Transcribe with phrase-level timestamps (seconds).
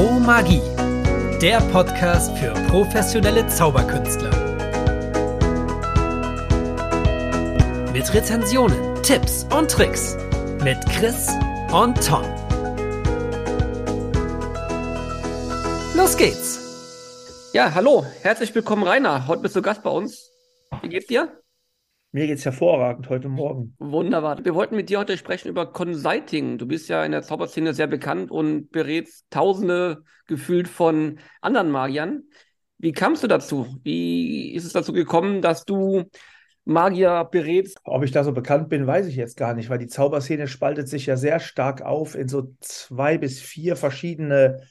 [0.00, 0.62] Pro Magie,
[1.42, 4.30] der Podcast für professionelle Zauberkünstler.
[7.92, 10.16] Mit Rezensionen, Tipps und Tricks
[10.64, 11.28] mit Chris
[11.70, 12.24] und Tom.
[15.94, 17.50] Los geht's!
[17.52, 19.26] Ja, hallo, herzlich willkommen, Rainer.
[19.26, 20.30] Heute bist du Gast bei uns.
[20.80, 21.42] Wie geht's dir?
[22.12, 23.76] Mir geht's hervorragend heute Morgen.
[23.78, 24.44] Wunderbar.
[24.44, 26.58] Wir wollten mit dir heute sprechen über Consulting.
[26.58, 32.24] Du bist ja in der Zauberszene sehr bekannt und berätst Tausende gefühlt von anderen Magiern.
[32.78, 33.78] Wie kamst du dazu?
[33.84, 36.02] Wie ist es dazu gekommen, dass du
[36.64, 37.78] Magier berätst?
[37.84, 40.88] Ob ich da so bekannt bin, weiß ich jetzt gar nicht, weil die Zauberszene spaltet
[40.88, 44.62] sich ja sehr stark auf in so zwei bis vier verschiedene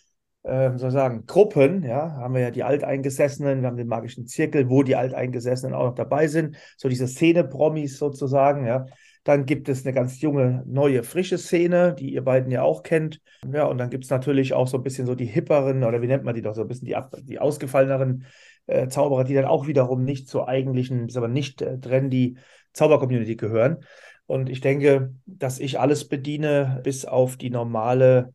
[0.44, 4.70] ähm, soll sagen, Gruppen, ja, haben wir ja die Alteingesessenen, wir haben den magischen Zirkel,
[4.70, 8.86] wo die Alteingesessenen auch noch dabei sind, so diese Szene-Promis sozusagen, ja.
[9.26, 13.20] Dann gibt es eine ganz junge, neue, frische Szene, die ihr beiden ja auch kennt.
[13.52, 16.08] Ja, und dann gibt es natürlich auch so ein bisschen so die hipperen, oder wie
[16.08, 18.26] nennt man die doch, so ein bisschen die, die ausgefalleneren
[18.68, 22.38] äh, Zauberer, die dann auch wiederum nicht zur eigentlichen, aber nicht äh, trendy
[22.74, 23.84] Zauber-Community gehören.
[24.26, 28.34] Und ich denke, dass ich alles bediene, bis auf die normale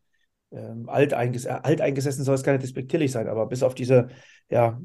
[0.55, 4.07] ähm, alteinges alteingesessen soll es gar nicht despektierlich sein, aber bis auf diese
[4.49, 4.79] ja,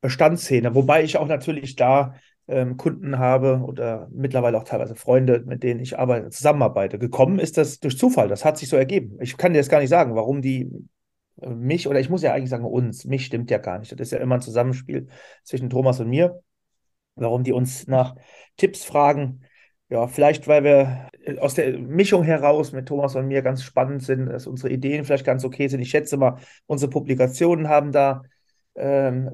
[0.00, 2.14] Bestandsszene, wobei ich auch natürlich da
[2.46, 6.98] ähm, Kunden habe oder mittlerweile auch teilweise Freunde, mit denen ich arbeite, zusammenarbeite.
[6.98, 9.18] Gekommen ist das durch Zufall, das hat sich so ergeben.
[9.20, 10.70] Ich kann dir jetzt gar nicht sagen, warum die
[11.40, 13.92] äh, mich, oder ich muss ja eigentlich sagen uns, mich stimmt ja gar nicht.
[13.92, 15.08] Das ist ja immer ein Zusammenspiel
[15.44, 16.40] zwischen Thomas und mir,
[17.16, 18.14] warum die uns nach
[18.56, 19.40] Tipps fragen,
[19.90, 24.02] ja, vielleicht, weil wir äh, aus der Mischung heraus mit Thomas und mir ganz spannend
[24.02, 25.80] sind, dass unsere Ideen vielleicht ganz okay sind.
[25.80, 28.22] Ich schätze mal, unsere Publikationen haben da
[28.76, 29.30] ähm,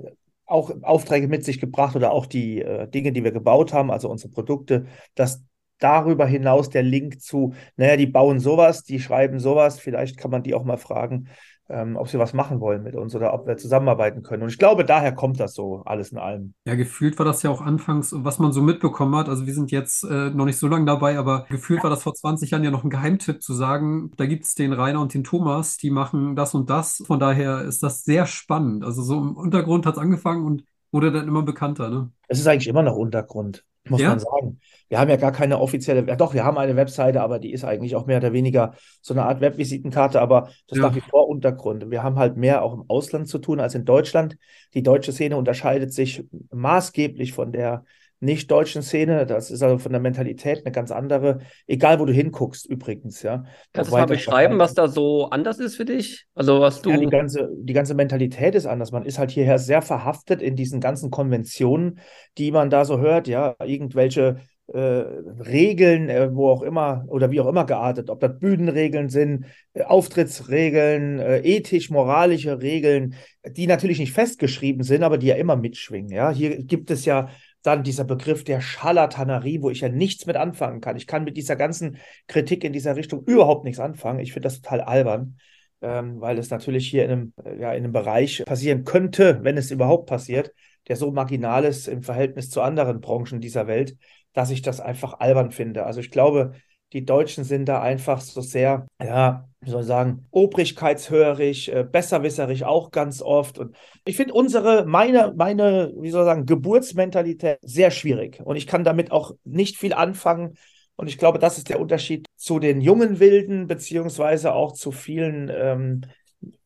[0.47, 4.11] auch Aufträge mit sich gebracht oder auch die äh, Dinge, die wir gebaut haben, also
[4.11, 5.43] unsere Produkte, dass
[5.79, 10.43] darüber hinaus der Link zu, naja, die bauen sowas, die schreiben sowas, vielleicht kann man
[10.43, 11.29] die auch mal fragen,
[11.69, 14.43] ähm, ob sie was machen wollen mit uns oder ob wir zusammenarbeiten können.
[14.43, 16.55] Und ich glaube, daher kommt das so alles in allem.
[16.67, 19.29] Ja, gefühlt war das ja auch anfangs, was man so mitbekommen hat.
[19.29, 22.15] Also wir sind jetzt äh, noch nicht so lange dabei, aber gefühlt war das vor
[22.15, 25.25] 20 Jahren ja noch ein Geheimtipp zu sagen, da gibt es den Rainer und den
[25.25, 27.03] Thomas, die machen das und das.
[27.07, 28.85] Von daher ist das sehr spannend.
[28.85, 31.89] Also so im Untergrund hat es angefangen und wurde dann immer bekannter.
[31.89, 32.11] Ne?
[32.29, 34.11] Es ist eigentlich immer noch Untergrund muss ja?
[34.11, 34.61] man sagen.
[34.89, 37.65] Wir haben ja gar keine offizielle, ja doch, wir haben eine Webseite, aber die ist
[37.65, 40.85] eigentlich auch mehr oder weniger so eine Art Webvisitenkarte, aber das ja.
[40.85, 41.91] nach wie vor Untergrund.
[41.91, 44.37] Wir haben halt mehr auch im Ausland zu tun als in Deutschland.
[44.75, 47.85] Die deutsche Szene unterscheidet sich maßgeblich von der
[48.25, 49.27] nicht-deutschen Szene.
[49.27, 51.39] Das ist also von der Mentalität eine ganz andere.
[51.67, 53.45] Egal, wo du hinguckst, übrigens, ja.
[53.73, 56.27] Kannst du mal beschreiben, was da so anders ist für dich?
[56.35, 56.91] Also was du.
[56.91, 58.93] Ja, die ganze, die ganze Mentalität ist anders.
[58.93, 62.01] Man ist halt hierher sehr verhaftet in diesen ganzen Konventionen,
[62.39, 64.37] die man da so hört, ja, irgendwelche
[64.69, 69.47] äh, Regeln, äh, wo auch immer oder wie auch immer geartet, ob das Bühnenregeln sind,
[69.75, 73.15] äh, Auftrittsregeln, äh, ethisch-moralische Regeln,
[73.47, 76.11] die natürlich nicht festgeschrieben sind, aber die ja immer mitschwingen.
[76.11, 77.29] Ja, hier gibt es ja
[77.65, 80.97] dann dieser Begriff der Scharlatanerie, wo ich ja nichts mit anfangen kann.
[80.97, 81.97] Ich kann mit dieser ganzen
[82.29, 84.21] Kritik in dieser Richtung überhaupt nichts anfangen.
[84.21, 85.39] Ich finde das total albern,
[85.81, 89.57] ähm, weil es natürlich hier in einem, äh, ja, in einem Bereich passieren könnte, wenn
[89.57, 90.53] es überhaupt passiert,
[90.89, 93.97] der so marginal ist im Verhältnis zu anderen Branchen dieser Welt,
[94.35, 95.87] dass ich das einfach albern finde.
[95.87, 96.53] Also ich glaube,
[96.93, 102.65] die Deutschen sind da einfach so sehr, ja, wie soll ich sagen, obrigkeitshörig, äh, besserwisserig
[102.65, 103.59] auch ganz oft.
[103.59, 108.41] Und ich finde unsere, meine, meine, wie soll ich sagen, Geburtsmentalität sehr schwierig.
[108.45, 110.55] Und ich kann damit auch nicht viel anfangen.
[110.97, 115.51] Und ich glaube, das ist der Unterschied zu den jungen Wilden, beziehungsweise auch zu vielen
[115.53, 116.03] ähm,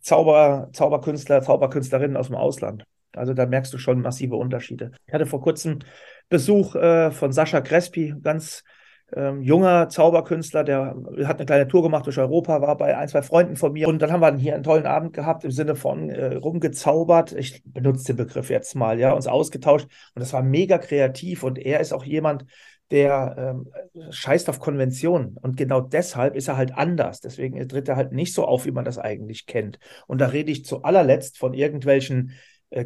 [0.01, 2.85] Zauber, Zauberkünstler, Zauberkünstlerinnen aus dem Ausland.
[3.15, 4.93] Also da merkst du schon massive Unterschiede.
[5.07, 5.79] Ich hatte vor kurzem
[6.29, 8.65] Besuch äh, von Sascha Crespi, ganz
[9.15, 13.23] ähm, junger Zauberkünstler, der hat eine kleine Tour gemacht durch Europa, war bei ein, zwei
[13.23, 13.89] Freunden von mir.
[13.89, 17.33] Und dann haben wir hier einen tollen Abend gehabt im Sinne von äh, rumgezaubert.
[17.33, 19.87] Ich benutze den Begriff jetzt mal, ja, uns ausgetauscht.
[20.15, 21.43] Und das war mega kreativ.
[21.43, 22.45] Und er ist auch jemand,
[22.91, 23.73] der ähm,
[24.11, 25.37] scheißt auf Konventionen.
[25.41, 27.21] Und genau deshalb ist er halt anders.
[27.21, 29.79] Deswegen tritt er halt nicht so auf, wie man das eigentlich kennt.
[30.07, 32.33] Und da rede ich zu allerletzt von irgendwelchen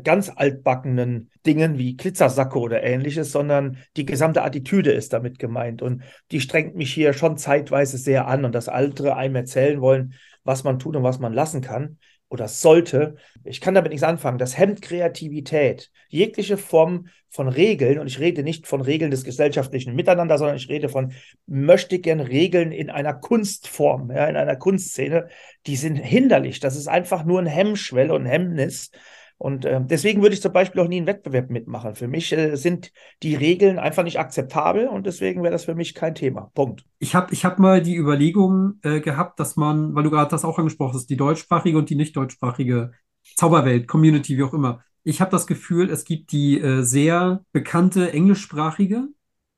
[0.04, 5.82] ganz altbackenen Dingen wie Glitzersacke oder ähnliches, sondern die gesamte Attitüde ist damit gemeint.
[5.82, 10.14] Und die strengt mich hier schon zeitweise sehr an und das Altere einem erzählen wollen,
[10.44, 11.98] was man tut und was man lassen kann
[12.28, 13.16] oder sollte.
[13.44, 14.38] Ich kann damit nichts anfangen.
[14.38, 15.90] Das hemmt Kreativität.
[16.08, 20.68] Jegliche Form von Regeln, und ich rede nicht von Regeln des gesellschaftlichen Miteinander, sondern ich
[20.68, 21.12] rede von
[21.46, 25.28] möchtigen Regeln in einer Kunstform, ja, in einer Kunstszene,
[25.66, 26.60] die sind hinderlich.
[26.60, 28.90] Das ist einfach nur ein Hemmschwelle und Hemmnis
[29.42, 31.96] Und äh, deswegen würde ich zum Beispiel auch nie einen Wettbewerb mitmachen.
[31.96, 32.92] Für mich äh, sind
[33.24, 36.52] die Regeln einfach nicht akzeptabel und deswegen wäre das für mich kein Thema.
[36.54, 36.84] Punkt.
[37.00, 40.44] Ich habe ich hab mal die Überlegung äh, gehabt, dass man, weil du gerade das
[40.44, 42.92] auch angesprochen hast, die deutschsprachige und die nicht deutschsprachige
[43.34, 44.84] Zauberwelt, Community, wie auch immer.
[45.02, 49.08] Ich habe das Gefühl, es gibt die äh, sehr bekannte englischsprachige.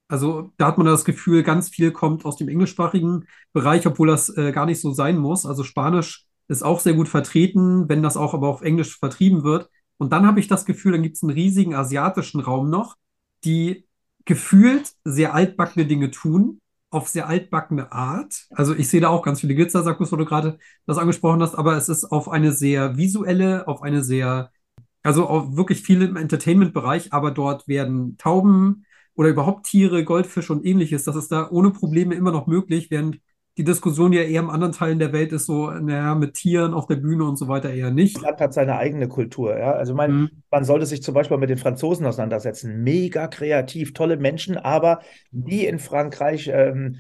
[0.09, 4.35] Also da hat man das Gefühl, ganz viel kommt aus dem englischsprachigen Bereich, obwohl das
[4.35, 5.45] äh, gar nicht so sein muss.
[5.45, 9.71] Also Spanisch ist auch sehr gut vertreten, wenn das auch aber auf Englisch vertrieben wird.
[9.97, 12.97] Und dann habe ich das Gefühl, dann gibt es einen riesigen asiatischen Raum noch,
[13.45, 13.87] die
[14.25, 16.61] gefühlt sehr altbackene Dinge tun,
[16.91, 18.47] auf sehr altbackene Art.
[18.51, 21.77] Also ich sehe da auch ganz viele Glitzersackos, wo du gerade das angesprochen hast, aber
[21.77, 24.53] es ist auf eine sehr visuelle, auf eine sehr,
[25.03, 30.65] also auch wirklich viel im Entertainment-Bereich, aber dort werden Tauben oder überhaupt Tiere, Goldfische und
[30.65, 33.21] ähnliches, das ist da ohne Probleme immer noch möglich, während
[33.57, 36.87] die Diskussion ja eher im anderen Teilen der Welt ist so, naja, mit Tieren auf
[36.87, 38.17] der Bühne und so weiter eher nicht.
[38.17, 39.73] Das Land hat seine eigene Kultur, ja.
[39.73, 40.31] Also mein, mhm.
[40.51, 42.83] man sollte sich zum Beispiel mit den Franzosen auseinandersetzen.
[42.83, 46.97] Mega kreativ, tolle Menschen, aber die in Frankreich ähm,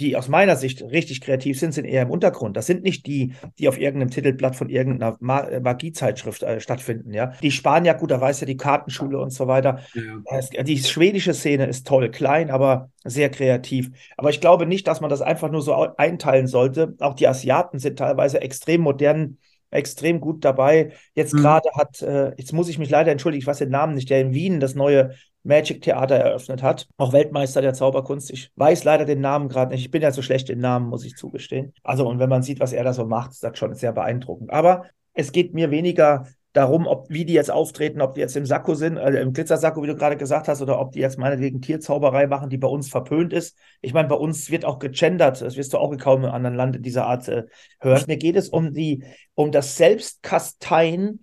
[0.00, 2.56] die aus meiner Sicht richtig kreativ sind, sind eher im Untergrund.
[2.56, 5.16] Das sind nicht die, die auf irgendeinem Titelblatt von irgendeiner
[5.50, 7.12] äh, Magiezeitschrift äh, stattfinden.
[7.12, 9.80] Ja, die Spanier, gut, da weiß ja die Kartenschule und so weiter.
[9.94, 10.62] Ja.
[10.62, 13.90] Die schwedische Szene ist toll, klein, aber sehr kreativ.
[14.16, 16.94] Aber ich glaube nicht, dass man das einfach nur so einteilen sollte.
[17.00, 19.38] Auch die Asiaten sind teilweise extrem modern
[19.74, 20.92] extrem gut dabei.
[21.14, 21.38] Jetzt mhm.
[21.38, 24.20] gerade hat, äh, jetzt muss ich mich leider entschuldigen, ich weiß den Namen nicht, der
[24.20, 26.88] in Wien das neue Magic Theater eröffnet hat.
[26.96, 28.30] Auch Weltmeister der Zauberkunst.
[28.30, 29.84] Ich weiß leider den Namen gerade nicht.
[29.84, 31.74] Ich bin ja so schlecht im Namen, muss ich zugestehen.
[31.82, 34.50] Also, und wenn man sieht, was er da so macht, ist das schon sehr beeindruckend.
[34.50, 38.46] Aber es geht mir weniger darum, ob wie die jetzt auftreten, ob die jetzt im
[38.46, 41.60] Sakko sind, äh, im Glitzersakko, wie du gerade gesagt hast, oder ob die jetzt meinetwegen
[41.60, 43.58] Tierzauberei machen, die bei uns verpönt ist.
[43.82, 46.86] Ich meine, bei uns wird auch gegendert, das wirst du auch kaum in anderen Land
[46.86, 47.44] dieser Art äh,
[47.80, 48.04] hören.
[48.06, 49.04] Mir geht es um die,
[49.34, 51.20] um das Selbstkasteien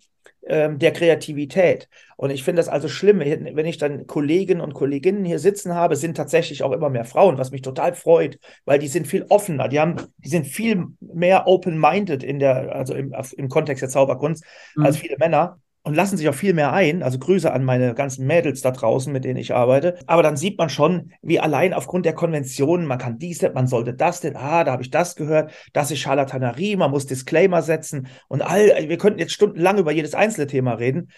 [0.48, 1.88] ähm, der Kreativität.
[2.18, 5.96] Und ich finde das also schlimm, wenn ich dann Kollegen und Kolleginnen hier sitzen habe,
[5.96, 9.68] sind tatsächlich auch immer mehr Frauen, was mich total freut, weil die sind viel offener,
[9.68, 14.44] die haben, die sind viel mehr open-minded in der, also im, im Kontext der Zauberkunst
[14.76, 14.86] mhm.
[14.86, 17.02] als viele Männer und lassen sich auch viel mehr ein.
[17.04, 19.98] Also Grüße an meine ganzen Mädels da draußen, mit denen ich arbeite.
[20.06, 23.94] Aber dann sieht man schon, wie allein aufgrund der Konventionen, man kann dies, man sollte
[23.94, 28.08] das denn, ah, da habe ich das gehört, das ist Charlatanerie, man muss Disclaimer setzen
[28.28, 31.12] und all, wir könnten jetzt stundenlang über jedes einzelne Thema reden.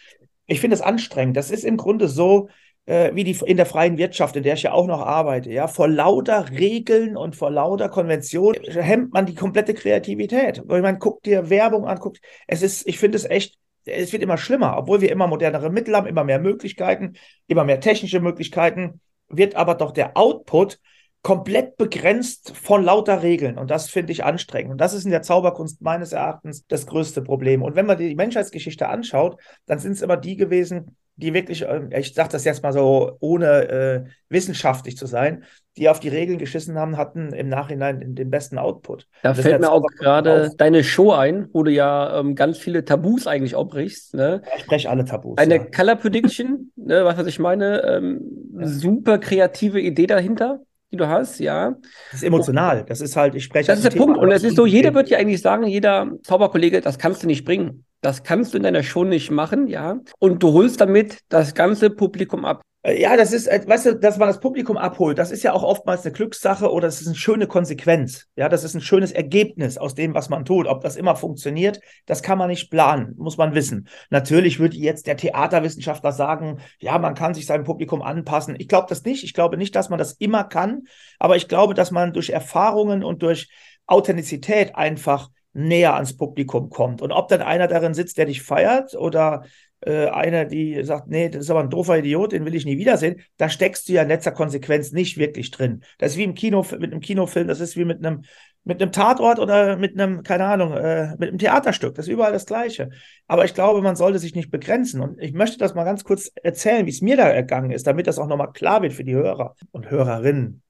[0.45, 1.37] Ich finde es anstrengend.
[1.37, 2.49] Das ist im Grunde so,
[2.85, 5.67] äh, wie die in der freien Wirtschaft, in der ich ja auch noch arbeite, ja,
[5.67, 10.59] vor lauter Regeln und vor lauter Konventionen hemmt man die komplette Kreativität.
[10.59, 12.17] Ich meine, guck dir Werbung an, guck,
[12.47, 15.95] es ist, ich finde es echt es wird immer schlimmer, obwohl wir immer modernere Mittel
[15.95, 17.13] haben, immer mehr Möglichkeiten,
[17.47, 20.79] immer mehr technische Möglichkeiten, wird aber doch der Output
[21.21, 23.57] komplett begrenzt von lauter Regeln.
[23.57, 24.73] Und das finde ich anstrengend.
[24.73, 27.61] Und das ist in der Zauberkunst meines Erachtens das größte Problem.
[27.61, 31.89] Und wenn man die Menschheitsgeschichte anschaut, dann sind es immer die gewesen, die wirklich, ähm,
[31.91, 35.43] ich sage das jetzt mal so, ohne äh, wissenschaftlich zu sein,
[35.77, 39.07] die auf die Regeln geschissen haben, hatten im Nachhinein den besten Output.
[39.23, 43.25] Da fällt mir auch gerade deine Show ein, wo du ja ähm, ganz viele Tabus
[43.25, 44.13] eigentlich aufbrichst.
[44.13, 44.41] Ne?
[44.45, 45.37] Ja, ich spreche alle Tabus.
[45.37, 45.65] Eine ja.
[45.65, 48.21] Color Prediction, ne, was, was ich meine, ähm,
[48.59, 48.67] ja.
[48.67, 50.61] super kreative Idee dahinter
[50.93, 51.75] die du hast, ja.
[52.11, 52.85] Das ist emotional.
[52.87, 53.67] Das ist halt, ich spreche.
[53.67, 54.19] Das ist der Thema, Punkt.
[54.19, 57.43] Und es ist so, jeder wird ja eigentlich sagen, jeder Zauberkollege, das kannst du nicht
[57.43, 57.83] bringen.
[58.01, 59.97] Das kannst du in deiner Show nicht machen, ja.
[60.19, 62.61] Und du holst damit das ganze Publikum ab.
[62.83, 65.53] Äh, ja, das ist, äh, weißt du, dass man das Publikum abholt, das ist ja
[65.53, 68.27] auch oftmals eine Glückssache oder das ist eine schöne Konsequenz.
[68.35, 70.67] Ja, das ist ein schönes Ergebnis aus dem, was man tut.
[70.67, 73.87] Ob das immer funktioniert, das kann man nicht planen, muss man wissen.
[74.09, 78.55] Natürlich würde jetzt der Theaterwissenschaftler sagen, ja, man kann sich seinem Publikum anpassen.
[78.59, 79.23] Ich glaube das nicht.
[79.23, 80.83] Ich glaube nicht, dass man das immer kann,
[81.19, 83.49] aber ich glaube, dass man durch Erfahrungen und durch
[83.87, 87.01] Authentizität einfach näher ans Publikum kommt.
[87.01, 89.43] Und ob dann einer darin sitzt, der dich feiert oder
[89.85, 92.77] äh, einer, die sagt, nee, das ist aber ein doofer Idiot, den will ich nie
[92.77, 95.83] wiedersehen, da steckst du ja in letzter Konsequenz nicht wirklich drin.
[95.97, 98.23] Das ist wie im Kino, mit einem Kinofilm, das ist wie mit einem,
[98.63, 101.95] mit einem Tatort oder mit einem, keine Ahnung, äh, mit einem Theaterstück.
[101.95, 102.89] Das ist überall das Gleiche.
[103.27, 105.01] Aber ich glaube, man sollte sich nicht begrenzen.
[105.01, 108.07] Und ich möchte das mal ganz kurz erzählen, wie es mir da ergangen ist, damit
[108.07, 110.62] das auch nochmal klar wird für die Hörer und Hörerinnen.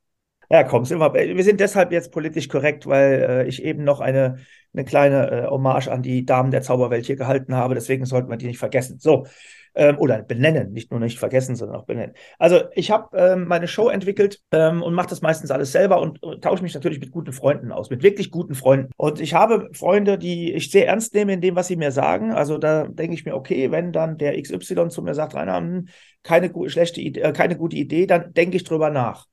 [0.53, 4.37] Ja, komm, sind wir, sind deshalb jetzt politisch korrekt, weil äh, ich eben noch eine
[4.73, 7.75] eine kleine äh, Hommage an die Damen der Zauberwelt hier gehalten habe.
[7.75, 8.99] Deswegen sollten wir die nicht vergessen.
[8.99, 9.25] So,
[9.75, 12.13] ähm, oder benennen, nicht nur nicht vergessen, sondern auch benennen.
[12.37, 16.21] Also ich habe ähm, meine Show entwickelt ähm, und mache das meistens alles selber und,
[16.21, 18.91] und tausche mich natürlich mit guten Freunden aus, mit wirklich guten Freunden.
[18.97, 22.31] Und ich habe Freunde, die ich sehr ernst nehme in dem, was sie mir sagen.
[22.31, 25.87] Also da denke ich mir, okay, wenn dann der XY zu mir sagt, Rainer, hm,
[26.21, 29.27] keine, schlechte Idee, äh, keine gute Idee, dann denke ich drüber nach.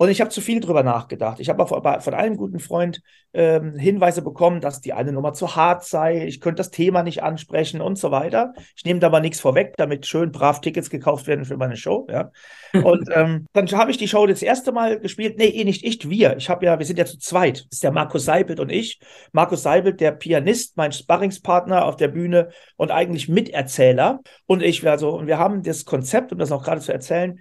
[0.00, 1.40] Und ich habe zu viel drüber nachgedacht.
[1.40, 3.02] Ich habe von einem guten Freund
[3.34, 7.22] ähm, Hinweise bekommen, dass die eine Nummer zu hart sei, ich könnte das Thema nicht
[7.22, 8.54] ansprechen und so weiter.
[8.74, 12.06] Ich nehme da aber nichts vorweg, damit schön brav Tickets gekauft werden für meine Show.
[12.10, 12.30] Ja.
[12.72, 15.36] Und ähm, dann habe ich die Show das erste Mal gespielt.
[15.36, 16.34] Nee, eh nicht ich, wir.
[16.38, 17.58] Ich habe ja, wir sind ja zu zweit.
[17.58, 19.00] Das ist der Markus Seibelt und ich.
[19.32, 24.20] Markus Seibelt, der Pianist, mein Sparringspartner auf der Bühne und eigentlich Miterzähler.
[24.46, 27.38] Und ich, also, und wir haben das Konzept, um das auch gerade zu erzählen,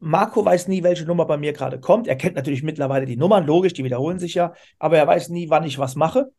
[0.00, 2.08] Marco weiß nie, welche Nummer bei mir gerade kommt.
[2.08, 5.50] Er kennt natürlich mittlerweile die Nummern, logisch, die wiederholen sich ja, aber er weiß nie,
[5.50, 6.32] wann ich was mache.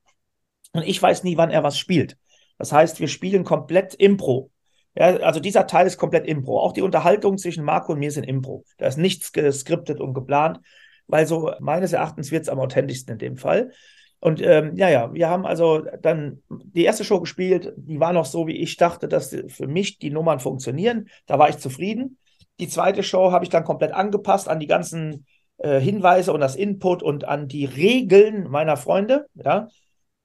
[0.74, 2.18] Und ich weiß nie, wann er was spielt.
[2.58, 4.52] Das heißt, wir spielen komplett Impro.
[4.96, 6.60] Ja, also dieser Teil ist komplett Impro.
[6.60, 8.66] Auch die Unterhaltung zwischen Marco und mir sind Impro.
[8.78, 10.60] Da ist nichts geskriptet und geplant,
[11.08, 13.72] weil so meines Erachtens wird es am authentischsten in dem Fall.
[14.20, 18.26] Und ähm, ja, ja, wir haben also dann die erste Show gespielt, die war noch
[18.26, 21.10] so, wie ich dachte, dass für mich die Nummern funktionieren.
[21.26, 22.18] Da war ich zufrieden.
[22.62, 25.26] Die zweite Show habe ich dann komplett angepasst an die ganzen
[25.58, 29.26] äh, Hinweise und das Input und an die Regeln meiner Freunde.
[29.34, 29.68] Ja.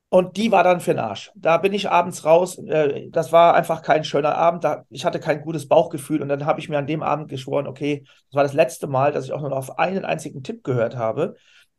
[0.09, 1.33] Und die war dann für den Arsch.
[1.35, 2.59] Da bin ich abends raus.
[2.59, 4.65] Äh, das war einfach kein schöner Abend.
[4.65, 6.21] Da, ich hatte kein gutes Bauchgefühl.
[6.21, 9.13] Und dann habe ich mir an dem Abend geschworen, okay, das war das letzte Mal,
[9.13, 11.37] dass ich auch nur noch auf einen einzigen Tipp gehört habe.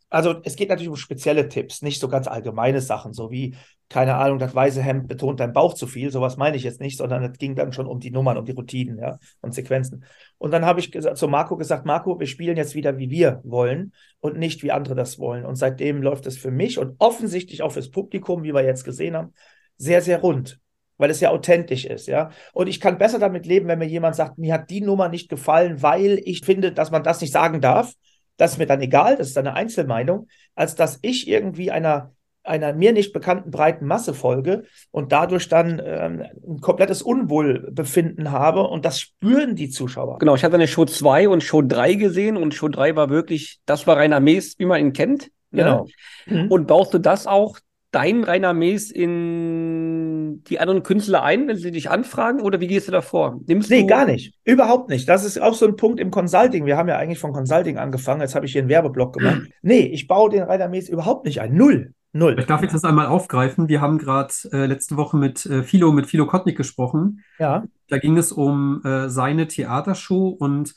[0.09, 3.55] Also es geht natürlich um spezielle Tipps, nicht so ganz allgemeine Sachen, so wie,
[3.89, 6.97] keine Ahnung, das weiße Hemd betont dein Bauch zu viel, sowas meine ich jetzt nicht,
[6.97, 10.03] sondern es ging dann schon um die Nummern, um die Routinen, ja, und Sequenzen.
[10.37, 13.93] Und dann habe ich zu Marco gesagt, Marco, wir spielen jetzt wieder, wie wir wollen
[14.19, 15.45] und nicht, wie andere das wollen.
[15.45, 19.15] Und seitdem läuft es für mich und offensichtlich auch fürs Publikum, wie wir jetzt gesehen
[19.15, 19.33] haben,
[19.77, 20.59] sehr, sehr rund
[20.97, 22.31] weil es ja authentisch ist, ja.
[22.53, 25.29] Und ich kann besser damit leben, wenn mir jemand sagt, mir hat die Nummer nicht
[25.29, 27.93] gefallen, weil ich finde, dass man das nicht sagen darf,
[28.37, 32.13] das ist mir dann egal, das ist eine Einzelmeinung, als dass ich irgendwie einer,
[32.47, 38.63] einer mir nicht bekannten breiten Masse folge und dadurch dann ähm, ein komplettes Unwohlbefinden habe
[38.63, 40.19] und das spüren die Zuschauer.
[40.19, 43.59] Genau, ich hatte eine Show 2 und Show 3 gesehen und Show 3 war wirklich,
[43.65, 45.29] das war Rainer Mees, wie man ihn kennt.
[45.51, 45.63] Ne?
[45.63, 45.87] Genau.
[46.25, 46.51] Mhm.
[46.51, 47.59] Und baust du das auch
[47.91, 52.87] dein Rainer Mees in die anderen Künstler ein, wenn sie dich anfragen oder wie gehst
[52.87, 53.39] du da vor?
[53.47, 54.33] Nimmst nee, gar nicht.
[54.43, 55.07] Überhaupt nicht.
[55.07, 56.65] Das ist auch so ein Punkt im Consulting.
[56.65, 58.21] Wir haben ja eigentlich von Consulting angefangen.
[58.21, 59.43] Jetzt habe ich hier einen Werbeblock gemacht.
[59.61, 61.55] nee, ich baue den Rainer Mees überhaupt nicht ein.
[61.55, 61.93] Null.
[62.17, 62.35] Null.
[62.39, 63.69] Ich darf jetzt das einmal aufgreifen.
[63.69, 67.23] Wir haben gerade äh, letzte Woche mit äh, Philo, mit Philo Kottnick gesprochen.
[67.39, 67.63] Ja.
[67.87, 70.75] Da ging es um äh, seine Theatershow und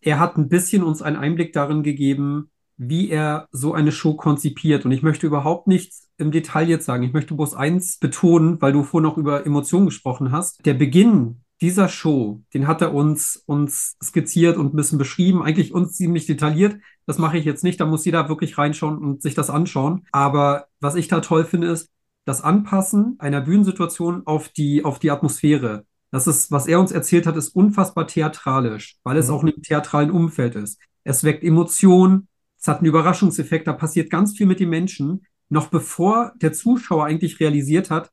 [0.00, 4.84] er hat ein bisschen uns einen Einblick darin gegeben, wie er so eine Show konzipiert.
[4.84, 7.02] Und ich möchte überhaupt nichts im Detail jetzt sagen.
[7.02, 10.64] Ich möchte bloß eins betonen, weil du vorhin noch über Emotionen gesprochen hast.
[10.64, 15.74] Der Beginn dieser Show, den hat er uns, uns skizziert und ein bisschen beschrieben, eigentlich
[15.74, 16.76] uns ziemlich detailliert.
[17.06, 20.06] Das mache ich jetzt nicht, da muss jeder wirklich reinschauen und sich das anschauen.
[20.12, 21.90] Aber was ich da toll finde, ist
[22.24, 25.84] das Anpassen einer Bühnensituation auf die, auf die Atmosphäre.
[26.10, 29.34] Das ist, was er uns erzählt hat, ist unfassbar theatralisch, weil es mhm.
[29.34, 30.78] auch in einem theatralen Umfeld ist.
[31.04, 35.68] Es weckt Emotionen, es hat einen Überraschungseffekt, da passiert ganz viel mit den Menschen, noch
[35.68, 38.10] bevor der Zuschauer eigentlich realisiert hat,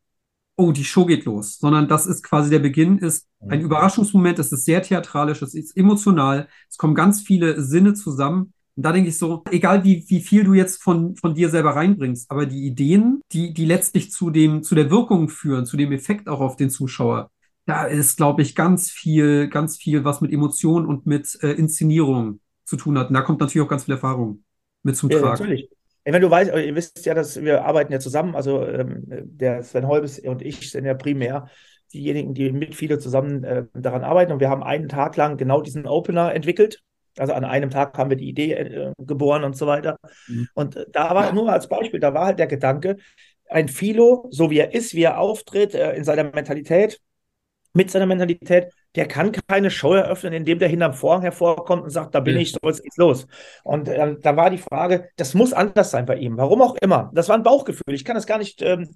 [0.58, 3.62] oh, die Show geht los, sondern das ist quasi der Beginn, ist ein.
[3.62, 8.54] Überraschungsmoment, es ist sehr theatralisch, es ist emotional, es kommen ganz viele Sinne zusammen.
[8.76, 11.76] Und da denke ich so, egal wie, wie viel du jetzt von, von dir selber
[11.76, 15.92] reinbringst, aber die Ideen, die, die letztlich zu dem, zu der Wirkung führen, zu dem
[15.92, 17.30] Effekt auch auf den Zuschauer,
[17.66, 22.40] da ist, glaube ich, ganz viel, ganz viel, was mit Emotionen und mit äh, Inszenierung
[22.64, 23.10] zu tun hat.
[23.10, 24.44] Und da kommt natürlich auch ganz viel Erfahrung
[24.84, 25.44] mit zum ja, Tragen.
[25.44, 25.70] Natürlich.
[26.06, 28.36] Ich meine, du weißt, ihr wisst ja, dass wir arbeiten ja zusammen.
[28.36, 31.50] Also ähm, der Sven Holbes und ich sind ja primär
[31.92, 34.32] diejenigen, die mit viele zusammen äh, daran arbeiten.
[34.32, 36.84] Und wir haben einen Tag lang genau diesen Opener entwickelt.
[37.18, 39.98] Also an einem Tag haben wir die Idee äh, geboren und so weiter.
[40.28, 40.48] Mhm.
[40.54, 42.98] Und da war nur als Beispiel, da war halt der Gedanke,
[43.50, 47.00] ein Philo, so wie er ist, wie er auftritt, äh, in seiner Mentalität,
[47.74, 52.16] mit seiner Mentalität, der kann keine Show eröffnen, indem der hinterm Vorhang hervorkommt und sagt,
[52.16, 52.42] da bin ja.
[52.42, 53.28] ich, so jetzt geht's los.
[53.64, 56.38] Und äh, da war die Frage, das muss anders sein bei ihm.
[56.38, 57.12] Warum auch immer.
[57.14, 57.94] Das war ein Bauchgefühl.
[57.94, 58.96] Ich kann das gar nicht ähm,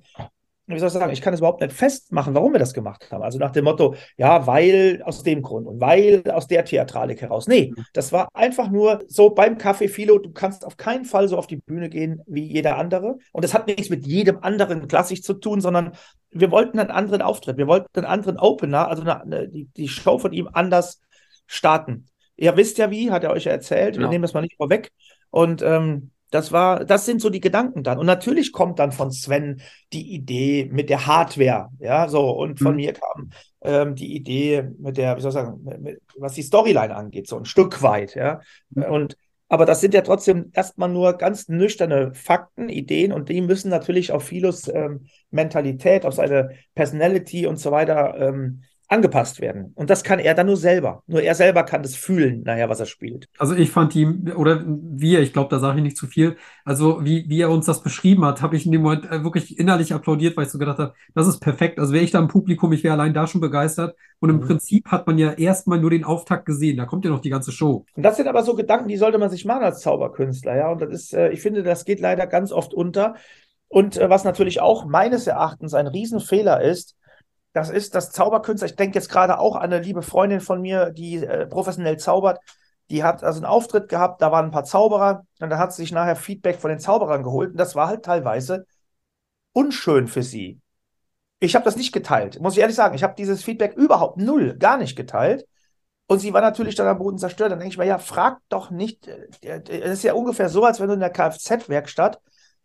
[0.75, 3.23] wie soll ich sagen, ich kann es überhaupt nicht festmachen, warum wir das gemacht haben.
[3.23, 7.47] Also nach dem Motto, ja, weil aus dem Grund und weil aus der Theatralik heraus.
[7.47, 7.85] Nee, mhm.
[7.93, 11.47] das war einfach nur so beim Café Philo, du kannst auf keinen Fall so auf
[11.47, 13.17] die Bühne gehen wie jeder andere.
[13.31, 15.93] Und das hat nichts mit jedem anderen klassisch zu tun, sondern
[16.31, 19.87] wir wollten einen anderen Auftritt, wir wollten einen anderen Opener, also eine, eine, die, die
[19.87, 21.01] Show von ihm anders
[21.47, 22.07] starten.
[22.35, 24.09] Ihr wisst ja wie, hat er euch ja erzählt, wir ja.
[24.09, 24.91] nehmen das mal nicht vorweg.
[25.31, 27.97] Und ähm, das war, das sind so die Gedanken dann.
[27.97, 29.61] Und natürlich kommt dann von Sven
[29.93, 32.29] die Idee mit der Hardware, ja, so.
[32.29, 32.77] Und von mhm.
[32.77, 33.29] mir kam
[33.61, 37.37] ähm, die Idee mit der, wie soll ich sagen, mit, was die Storyline angeht, so
[37.37, 38.41] ein Stück weit, ja.
[38.69, 38.83] Mhm.
[38.83, 39.17] Und
[39.51, 44.11] aber das sind ja trotzdem erstmal nur ganz nüchterne Fakten, Ideen und die müssen natürlich
[44.11, 49.71] auf Philos ähm, Mentalität, auf seine Personality und so weiter ähm, angepasst werden.
[49.75, 51.03] Und das kann er dann nur selber.
[51.05, 53.29] Nur er selber kann das fühlen, nachher, was er spielt.
[53.37, 54.05] Also ich fand die,
[54.35, 56.37] oder wir, ich glaube, da sage ich nicht zu viel.
[56.65, 59.59] Also wie, wie er uns das beschrieben hat, habe ich in dem Moment äh, wirklich
[59.59, 61.79] innerlich applaudiert, weil ich so gedacht habe, das ist perfekt.
[61.79, 63.95] Also wäre ich da im Publikum, ich wäre allein da schon begeistert.
[64.19, 64.47] Und im mhm.
[64.47, 66.77] Prinzip hat man ja erstmal nur den Auftakt gesehen.
[66.77, 67.85] Da kommt ja noch die ganze Show.
[67.95, 70.71] Und das sind aber so Gedanken, die sollte man sich machen als Zauberkünstler, ja.
[70.71, 73.13] Und das ist, äh, ich finde, das geht leider ganz oft unter.
[73.67, 76.95] Und äh, was natürlich auch meines Erachtens ein Riesenfehler ist,
[77.53, 78.67] das ist das Zauberkünstler.
[78.67, 82.39] Ich denke jetzt gerade auch an eine liebe Freundin von mir, die äh, professionell zaubert.
[82.89, 85.83] Die hat also einen Auftritt gehabt, da waren ein paar Zauberer und da hat sie
[85.83, 88.65] sich nachher Feedback von den Zauberern geholt und das war halt teilweise
[89.53, 90.59] unschön für sie.
[91.39, 92.95] Ich habe das nicht geteilt, muss ich ehrlich sagen.
[92.95, 95.45] Ich habe dieses Feedback überhaupt null, gar nicht geteilt.
[96.07, 97.51] Und sie war natürlich dann am Boden zerstört.
[97.51, 99.07] Dann denke ich mir, ja, frag doch nicht.
[99.07, 102.19] Äh, es ist ja ungefähr so, als wenn du in der Kfz-Werkstatt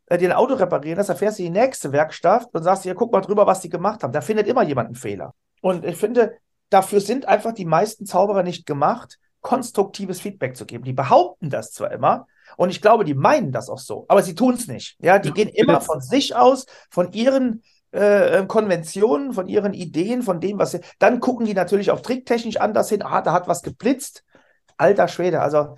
[0.06, 2.84] äh, dir ein Auto reparieren lässt, dann fährst du in die nächste Werkstatt und sagst
[2.84, 4.12] dir, guck mal drüber, was die gemacht haben.
[4.12, 5.34] Da findet immer jemand einen Fehler.
[5.60, 6.36] Und ich finde,
[6.70, 10.84] dafür sind einfach die meisten Zauberer nicht gemacht, konstruktives Feedback zu geben.
[10.84, 14.34] Die behaupten das zwar immer, und ich glaube, die meinen das auch so, aber sie
[14.34, 14.96] tun es nicht.
[15.00, 20.22] Ja, die gehen immer von sich aus, von ihren äh, äh, Konventionen, von ihren Ideen,
[20.22, 20.80] von dem, was sie.
[20.98, 23.02] Dann gucken die natürlich auch tricktechnisch anders hin.
[23.02, 24.24] Ah, da hat was geblitzt.
[24.76, 25.76] Alter Schwede, also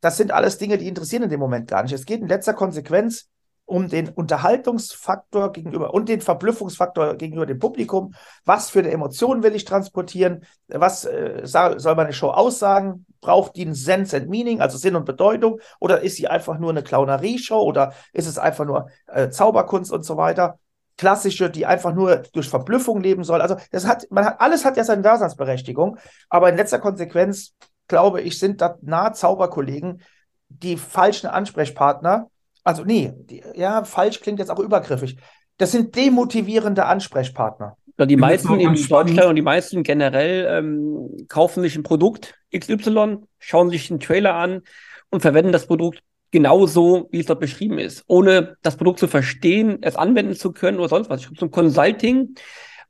[0.00, 1.92] das sind alles Dinge, die interessieren in dem Moment gar nicht.
[1.92, 3.28] Es geht in letzter Konsequenz
[3.64, 8.14] um den Unterhaltungsfaktor gegenüber und den Verblüffungsfaktor gegenüber dem Publikum.
[8.44, 10.44] Was für eine Emotion will ich transportieren?
[10.68, 13.06] Was äh, soll meine Show aussagen?
[13.20, 15.60] Braucht die einen Sense and Meaning, also Sinn und Bedeutung?
[15.80, 17.60] Oder ist sie einfach nur eine Clownerie-Show?
[17.60, 20.58] Oder ist es einfach nur äh, Zauberkunst und so weiter?
[20.98, 23.40] Klassische, die einfach nur durch Verblüffung leben soll.
[23.40, 25.96] Also das hat, man hat, alles hat ja seine Daseinsberechtigung,
[26.28, 27.54] aber in letzter Konsequenz,
[27.88, 30.02] glaube ich, sind da nahe Zauberkollegen
[30.48, 32.28] die falschen Ansprechpartner
[32.64, 35.16] also nee, die, ja, falsch klingt jetzt auch übergriffig.
[35.58, 37.76] Das sind demotivierende Ansprechpartner.
[37.98, 43.18] Ja, die meisten in Deutschland und die meisten generell ähm, kaufen sich ein Produkt XY,
[43.38, 44.62] schauen sich den Trailer an
[45.10, 49.78] und verwenden das Produkt genauso, wie es dort beschrieben ist, ohne das Produkt zu verstehen,
[49.82, 51.20] es anwenden zu können oder sonst was.
[51.20, 52.34] Ich glaube, zum Consulting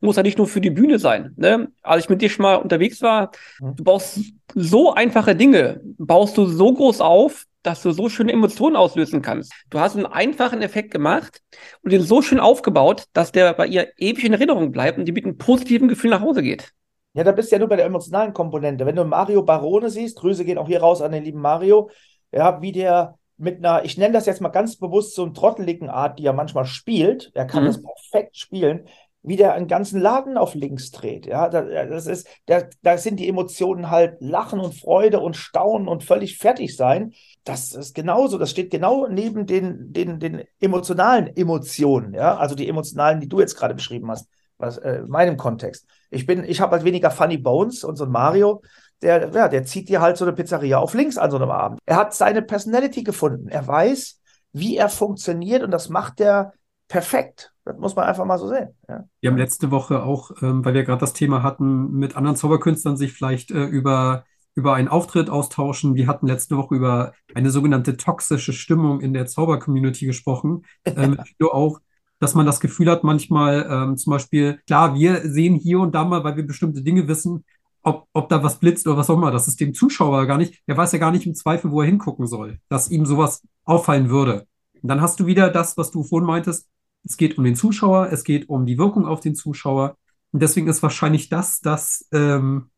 [0.01, 1.33] muss ja nicht nur für die Bühne sein.
[1.37, 1.69] Ne?
[1.83, 3.77] Als ich mit dir schon mal unterwegs war, mhm.
[3.77, 4.21] du baust
[4.55, 9.53] so einfache Dinge, baust du so groß auf, dass du so schöne Emotionen auslösen kannst.
[9.71, 11.41] Du hast einen einfachen Effekt gemacht
[11.83, 15.13] und den so schön aufgebaut, dass der bei ihr ewig in Erinnerung bleibt und die
[15.13, 16.73] mit einem positiven Gefühl nach Hause geht.
[17.15, 18.87] Ja, da bist du ja nur bei der emotionalen Komponente.
[18.87, 21.91] Wenn du Mario Barone siehst, Grüße gehen auch hier raus an den lieben Mario,
[22.33, 25.91] ja, wie der mit einer, ich nenne das jetzt mal ganz bewusst so einen trotteligen
[25.91, 27.67] Art, die er manchmal spielt, er kann mhm.
[27.67, 28.87] das perfekt spielen,
[29.23, 31.27] wie der einen ganzen Laden auf links dreht.
[31.27, 36.03] Ja, das ist, da, da sind die Emotionen halt Lachen und Freude und Staunen und
[36.03, 37.15] völlig fertig sein.
[37.45, 42.69] Das ist genauso, das steht genau neben den, den, den emotionalen Emotionen, ja, also die
[42.69, 44.29] emotionalen, die du jetzt gerade beschrieben hast,
[44.59, 45.87] was äh, in meinem Kontext.
[46.11, 48.63] Ich bin, ich habe halt weniger Funny Bones und so ein Mario,
[49.03, 51.81] der, ja, der zieht dir halt so eine Pizzeria auf links an so einem Abend.
[51.85, 53.49] Er hat seine Personality gefunden.
[53.49, 54.21] Er weiß,
[54.53, 56.53] wie er funktioniert und das macht er
[56.89, 57.53] perfekt.
[57.65, 58.77] Das muss man einfach mal so sehen.
[58.89, 59.05] Ja.
[59.21, 62.97] Wir haben letzte Woche auch, ähm, weil wir gerade das Thema hatten, mit anderen Zauberkünstlern
[62.97, 64.25] sich vielleicht äh, über,
[64.55, 65.95] über einen Auftritt austauschen.
[65.95, 70.65] Wir hatten letzte Woche über eine sogenannte toxische Stimmung in der Zauber-Community gesprochen.
[70.85, 71.81] Ähm, auch,
[72.19, 76.05] dass man das Gefühl hat, manchmal ähm, zum Beispiel, klar, wir sehen hier und da
[76.05, 77.45] mal, weil wir bestimmte Dinge wissen,
[77.83, 79.31] ob, ob da was blitzt oder was auch immer.
[79.31, 81.87] Das ist dem Zuschauer gar nicht, der weiß ja gar nicht im Zweifel, wo er
[81.87, 84.47] hingucken soll, dass ihm sowas auffallen würde.
[84.83, 86.69] Und dann hast du wieder das, was du vorhin meintest,
[87.05, 89.97] es geht um den Zuschauer, es geht um die Wirkung auf den Zuschauer.
[90.31, 92.71] Und deswegen ist wahrscheinlich das das, ähm,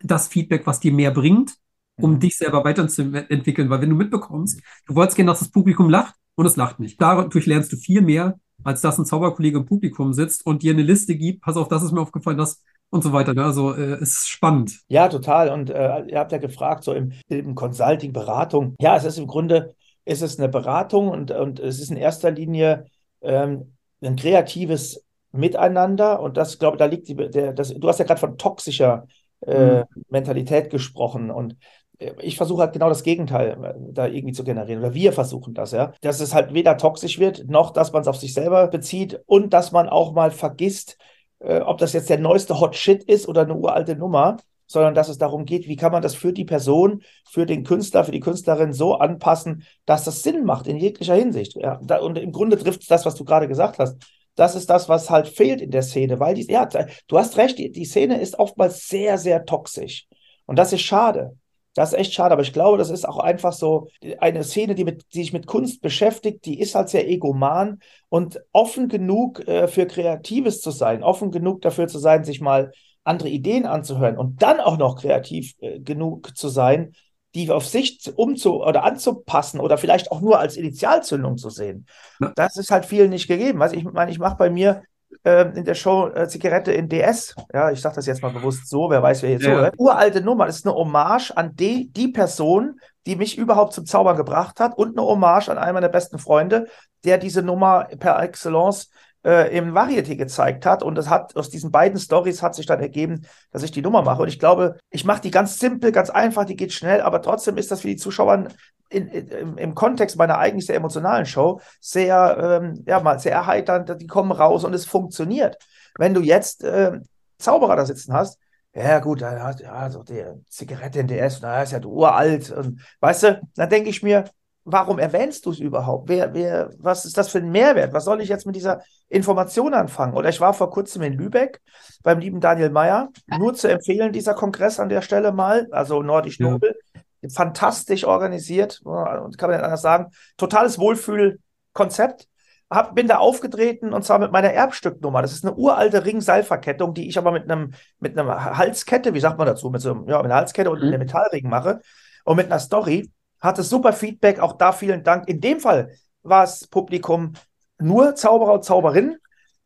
[0.00, 1.54] das Feedback, was dir mehr bringt,
[2.00, 2.20] um mhm.
[2.20, 3.70] dich selber weiterzuentwickeln.
[3.70, 7.00] Weil wenn du mitbekommst, du wolltest gerne, dass das Publikum lacht und es lacht nicht.
[7.00, 10.82] Dadurch lernst du viel mehr, als dass ein Zauberkollege im Publikum sitzt und dir eine
[10.82, 11.42] Liste gibt.
[11.42, 13.34] Pass auf, das ist mir aufgefallen, das und so weiter.
[13.34, 13.44] Ne?
[13.44, 14.80] Also äh, es ist spannend.
[14.88, 15.50] Ja, total.
[15.50, 18.76] Und äh, ihr habt ja gefragt, so im, im Consulting, Beratung.
[18.80, 22.30] Ja, es ist im Grunde, ist es eine Beratung und, und es ist in erster
[22.30, 22.86] Linie
[23.20, 27.98] ähm, ein kreatives Miteinander und das, glaube ich, da liegt die, der, das, du hast
[27.98, 29.06] ja gerade von toxischer
[29.48, 29.84] äh, mhm.
[30.08, 31.56] Mentalität gesprochen und
[31.98, 34.80] äh, ich versuche halt genau das Gegenteil äh, da irgendwie zu generieren.
[34.80, 35.92] Oder wir versuchen das, ja.
[36.00, 39.52] Dass es halt weder toxisch wird, noch dass man es auf sich selber bezieht und
[39.52, 40.98] dass man auch mal vergisst,
[41.40, 45.08] äh, ob das jetzt der neueste Hot Shit ist oder eine uralte Nummer, sondern dass
[45.08, 48.20] es darum geht, wie kann man das für die Person, für den Künstler, für die
[48.20, 51.56] Künstlerin so anpassen, dass das Sinn macht in jeglicher Hinsicht.
[51.56, 53.96] Ja, und im Grunde trifft es das, was du gerade gesagt hast.
[54.38, 57.58] Das ist das, was halt fehlt in der Szene, weil die, ja, du hast recht,
[57.58, 60.06] die, die Szene ist oftmals sehr, sehr toxisch.
[60.46, 61.36] Und das ist schade.
[61.74, 64.84] Das ist echt schade, aber ich glaube, das ist auch einfach so eine Szene, die,
[64.84, 69.68] mit, die sich mit Kunst beschäftigt, die ist halt sehr egoman und offen genug äh,
[69.68, 72.72] für Kreatives zu sein, offen genug dafür zu sein, sich mal
[73.04, 76.94] andere Ideen anzuhören und dann auch noch kreativ äh, genug zu sein,
[77.34, 81.86] die auf sich umzu oder anzupassen oder vielleicht auch nur als Initialzündung zu sehen.
[82.20, 82.32] Ja.
[82.34, 83.62] Das ist halt vielen nicht gegeben.
[83.62, 84.82] Also ich meine, ich mache bei mir
[85.24, 88.68] äh, in der Show äh, Zigarette in DS, ja, ich sage das jetzt mal bewusst
[88.68, 89.66] so, wer weiß, wer jetzt ja.
[89.66, 93.86] so Uralte Nummer, das ist eine Hommage an die, die Person, die mich überhaupt zum
[93.86, 96.68] Zaubern gebracht hat und eine Hommage an einen meiner besten Freunde,
[97.04, 98.90] der diese Nummer per Excellence
[99.28, 100.82] äh, im Varieté gezeigt hat.
[100.82, 104.00] Und das hat aus diesen beiden Stories hat sich dann ergeben, dass ich die Nummer
[104.02, 104.22] mache.
[104.22, 107.58] Und ich glaube, ich mache die ganz simpel, ganz einfach, die geht schnell, aber trotzdem
[107.58, 108.48] ist das für die Zuschauer
[108.88, 114.00] in, in, im Kontext meiner eigentlich sehr emotionalen Show sehr, ähm, ja, mal sehr erheiternd.
[114.00, 115.58] Die kommen raus und es funktioniert.
[115.98, 116.92] Wenn du jetzt äh,
[117.36, 118.38] Zauberer da sitzen hast,
[118.74, 122.50] ja, gut, dann hat ja so der Zigarette in DS, na, ist ja uralt.
[122.50, 124.24] Und weißt du, dann denke ich mir,
[124.72, 126.08] warum erwähnst du es überhaupt?
[126.08, 127.92] Wer, wer, was ist das für ein Mehrwert?
[127.92, 130.14] Was soll ich jetzt mit dieser Information anfangen?
[130.14, 131.60] Oder ich war vor kurzem in Lübeck
[132.02, 133.08] beim lieben Daniel Meyer.
[133.38, 136.76] Nur zu empfehlen, dieser Kongress an der Stelle mal, also Nordisch Nobel.
[136.94, 137.28] Ja.
[137.30, 140.12] Fantastisch organisiert, kann man nicht anders sagen.
[140.36, 142.28] Totales Wohlfühlkonzept.
[142.70, 145.22] Hab, bin da aufgetreten und zwar mit meiner Erbstücknummer.
[145.22, 149.38] Das ist eine uralte Ringseilverkettung, die ich aber mit einem mit einer Halskette, wie sagt
[149.38, 150.88] man dazu, mit so ja, mit einer Halskette und mhm.
[150.88, 151.80] einem Metallring mache
[152.24, 154.40] und mit einer Story hatte super Feedback.
[154.40, 155.28] Auch da vielen Dank.
[155.28, 157.34] In dem Fall war das Publikum
[157.78, 159.18] nur Zauberer und Zauberinnen,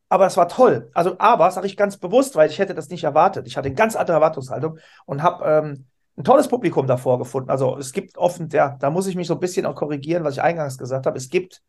[0.08, 0.90] aber es war toll.
[0.92, 3.46] Also, aber, sage ich ganz bewusst, weil ich hätte das nicht erwartet.
[3.46, 7.50] Ich hatte eine ganz andere Erwartungshaltung und habe ähm, ein tolles Publikum davor gefunden.
[7.50, 10.34] Also es gibt offen, ja, da muss ich mich so ein bisschen auch korrigieren, was
[10.34, 11.16] ich eingangs gesagt habe.
[11.16, 11.62] Es gibt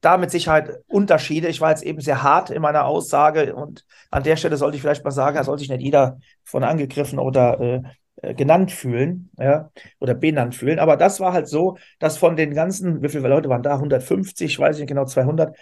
[0.00, 1.48] da mit Sicherheit Unterschiede.
[1.48, 4.82] Ich war jetzt eben sehr hart in meiner Aussage und an der Stelle sollte ich
[4.82, 7.82] vielleicht mal sagen, da sollte sich nicht jeder von angegriffen oder äh,
[8.24, 10.78] äh, genannt fühlen, ja, oder benannt fühlen.
[10.78, 13.74] Aber das war halt so, dass von den ganzen, wie viele Leute waren da?
[13.74, 15.56] 150, ich weiß nicht genau, 200.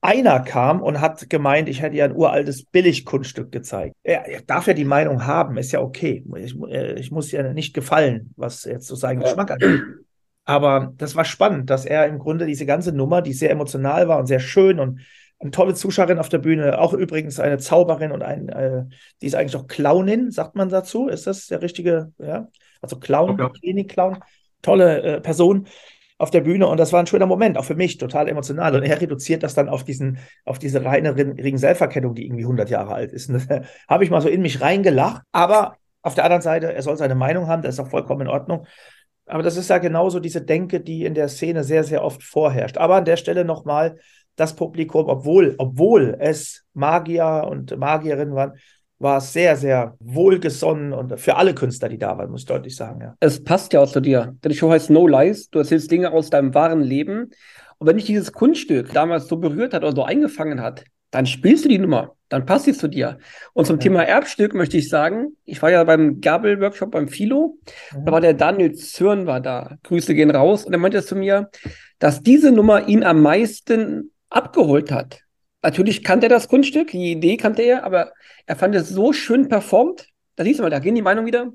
[0.00, 3.96] Einer kam und hat gemeint, ich hätte ja ein uraltes Billigkunststück gezeigt.
[4.02, 6.24] Er, er darf ja die Meinung haben, ist ja okay.
[6.36, 9.82] Ich, äh, ich muss ja nicht gefallen, was jetzt so seinen Geschmack angeht.
[10.44, 14.18] Aber das war spannend, dass er im Grunde diese ganze Nummer, die sehr emotional war
[14.18, 15.00] und sehr schön und
[15.38, 18.84] eine tolle Zuschauerin auf der Bühne, auch übrigens eine Zauberin und ein, äh,
[19.20, 21.08] die ist eigentlich auch Clownin, sagt man dazu.
[21.08, 22.48] Ist das der richtige, ja?
[22.80, 23.58] Also Clown, okay.
[23.60, 24.18] Klinik-Clown,
[24.62, 25.66] tolle äh, Person
[26.18, 28.74] auf der Bühne und das war ein schöner Moment, auch für mich, total emotional.
[28.74, 32.94] Und er reduziert das dann auf diesen, auf diese reine Ring-Selferkennung, die irgendwie 100 Jahre
[32.94, 33.28] alt ist.
[33.30, 35.22] Und das habe ich mal so in mich reingelacht.
[35.32, 38.28] Aber auf der anderen Seite, er soll seine Meinung haben, das ist auch vollkommen in
[38.28, 38.66] Ordnung.
[39.26, 42.78] Aber das ist ja genauso diese Denke, die in der Szene sehr, sehr oft vorherrscht.
[42.78, 43.98] Aber an der Stelle nochmal,
[44.36, 48.52] das Publikum, obwohl, obwohl es Magier und Magierinnen waren,
[48.98, 52.76] war es sehr, sehr wohlgesonnen und für alle Künstler, die da waren, muss ich deutlich
[52.76, 53.00] sagen.
[53.00, 53.14] Ja.
[53.20, 54.34] Es passt ja auch zu dir.
[54.42, 55.50] Denn die Show heißt No Lies.
[55.50, 57.30] Du erzählst Dinge aus deinem wahren Leben.
[57.78, 61.64] Und wenn dich dieses Kunststück damals so berührt hat oder so eingefangen hat, dann spielst
[61.64, 62.14] du die Nummer.
[62.28, 63.18] Dann passt sie zu dir.
[63.52, 63.80] Und zum ja.
[63.80, 67.58] Thema Erbstück möchte ich sagen, ich war ja beim Gabel-Workshop beim Philo.
[67.94, 68.04] Mhm.
[68.06, 69.76] Da war der Daniel Zürn war da.
[69.84, 70.64] Grüße gehen raus.
[70.64, 71.50] Und er meinte zu mir,
[71.98, 75.20] dass diese Nummer ihn am meisten abgeholt hat.
[75.62, 78.12] Natürlich kannte er das Kunststück, die Idee kannte er, aber
[78.46, 80.08] er fand es so schön performt.
[80.36, 81.50] Da siehst du mal, da gehen die Meinungen wieder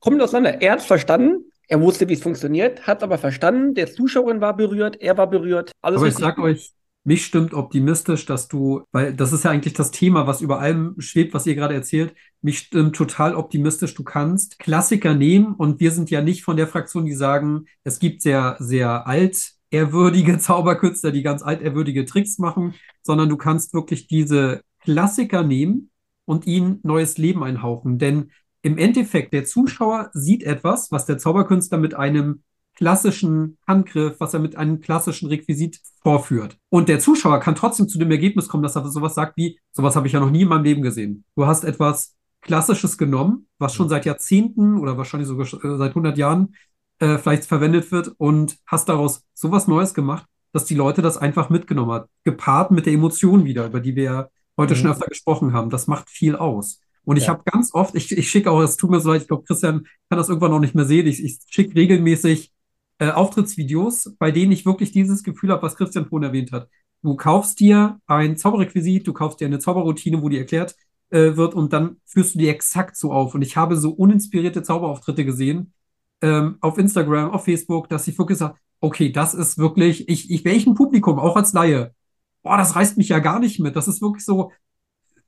[0.00, 0.60] kommen auseinander.
[0.60, 4.56] Er hat es verstanden, er wusste, wie es funktioniert, hat aber verstanden, der Zuschauerin war
[4.56, 5.72] berührt, er war berührt.
[5.82, 6.72] Alles aber ich sag euch,
[7.04, 10.94] mich stimmt optimistisch, dass du, weil das ist ja eigentlich das Thema, was über allem
[10.98, 12.14] schwebt, was ihr gerade erzählt.
[12.42, 13.94] Mich stimmt total optimistisch.
[13.94, 17.98] Du kannst Klassiker nehmen und wir sind ja nicht von der Fraktion, die sagen, es
[17.98, 24.06] gibt sehr, sehr alt ehrwürdige Zauberkünstler, die ganz altehrwürdige Tricks machen, sondern du kannst wirklich
[24.06, 25.90] diese Klassiker nehmen
[26.24, 27.98] und ihnen neues Leben einhauchen.
[27.98, 28.30] Denn
[28.62, 32.42] im Endeffekt, der Zuschauer sieht etwas, was der Zauberkünstler mit einem
[32.74, 36.58] klassischen Handgriff, was er mit einem klassischen Requisit vorführt.
[36.68, 39.96] Und der Zuschauer kann trotzdem zu dem Ergebnis kommen, dass er sowas sagt wie, sowas
[39.96, 41.24] habe ich ja noch nie in meinem Leben gesehen.
[41.34, 46.16] Du hast etwas Klassisches genommen, was schon seit Jahrzehnten oder wahrscheinlich sogar äh, seit 100
[46.16, 46.54] Jahren
[46.98, 51.50] äh, vielleicht verwendet wird und hast daraus sowas Neues gemacht, dass die Leute das einfach
[51.50, 52.08] mitgenommen hat.
[52.24, 54.78] Gepaart mit der Emotion wieder, über die wir ja heute mhm.
[54.78, 55.70] schon öfter gesprochen haben.
[55.70, 56.80] Das macht viel aus.
[57.04, 57.30] Und ich ja.
[57.30, 59.86] habe ganz oft, ich, ich schicke auch, es tut mir so leid, ich glaube, Christian
[60.10, 61.06] kann das irgendwann noch nicht mehr sehen.
[61.06, 62.52] Ich, ich schicke regelmäßig
[62.98, 66.68] äh, Auftrittsvideos, bei denen ich wirklich dieses Gefühl habe, was Christian vorhin erwähnt hat.
[67.02, 70.74] Du kaufst dir ein Zauberrequisit, du kaufst dir eine Zauberroutine, wo die erklärt
[71.10, 73.34] äh, wird und dann führst du die exakt so auf.
[73.34, 75.72] Und ich habe so uninspirierte Zauberauftritte gesehen,
[76.22, 80.44] ähm, auf Instagram, auf Facebook, dass ich wirklich sage, okay, das ist wirklich, ich, ich
[80.44, 81.94] welchem Publikum, auch als Laie,
[82.42, 83.76] boah, das reißt mich ja gar nicht mit.
[83.76, 84.52] Das ist wirklich so,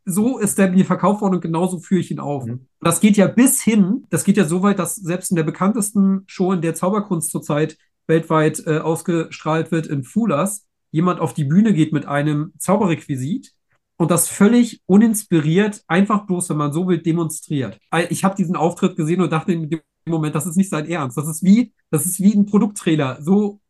[0.05, 2.47] so ist der mir verkauft worden und genauso führe ich ihn auf.
[2.47, 2.67] Mhm.
[2.81, 6.23] Das geht ja bis hin, das geht ja so weit, dass selbst in der bekanntesten
[6.27, 7.77] Show in der Zauberkunst zurzeit
[8.07, 13.53] weltweit äh, ausgestrahlt wird in Fulas, jemand auf die Bühne geht mit einem Zauberrequisit
[14.01, 17.79] und das völlig uninspiriert, einfach bloß, wenn man so will, demonstriert.
[18.09, 21.19] Ich habe diesen Auftritt gesehen und dachte in dem Moment, das ist nicht sein Ernst.
[21.19, 23.19] Das ist wie, das ist wie ein Produkttrailer.
[23.21, 23.61] So,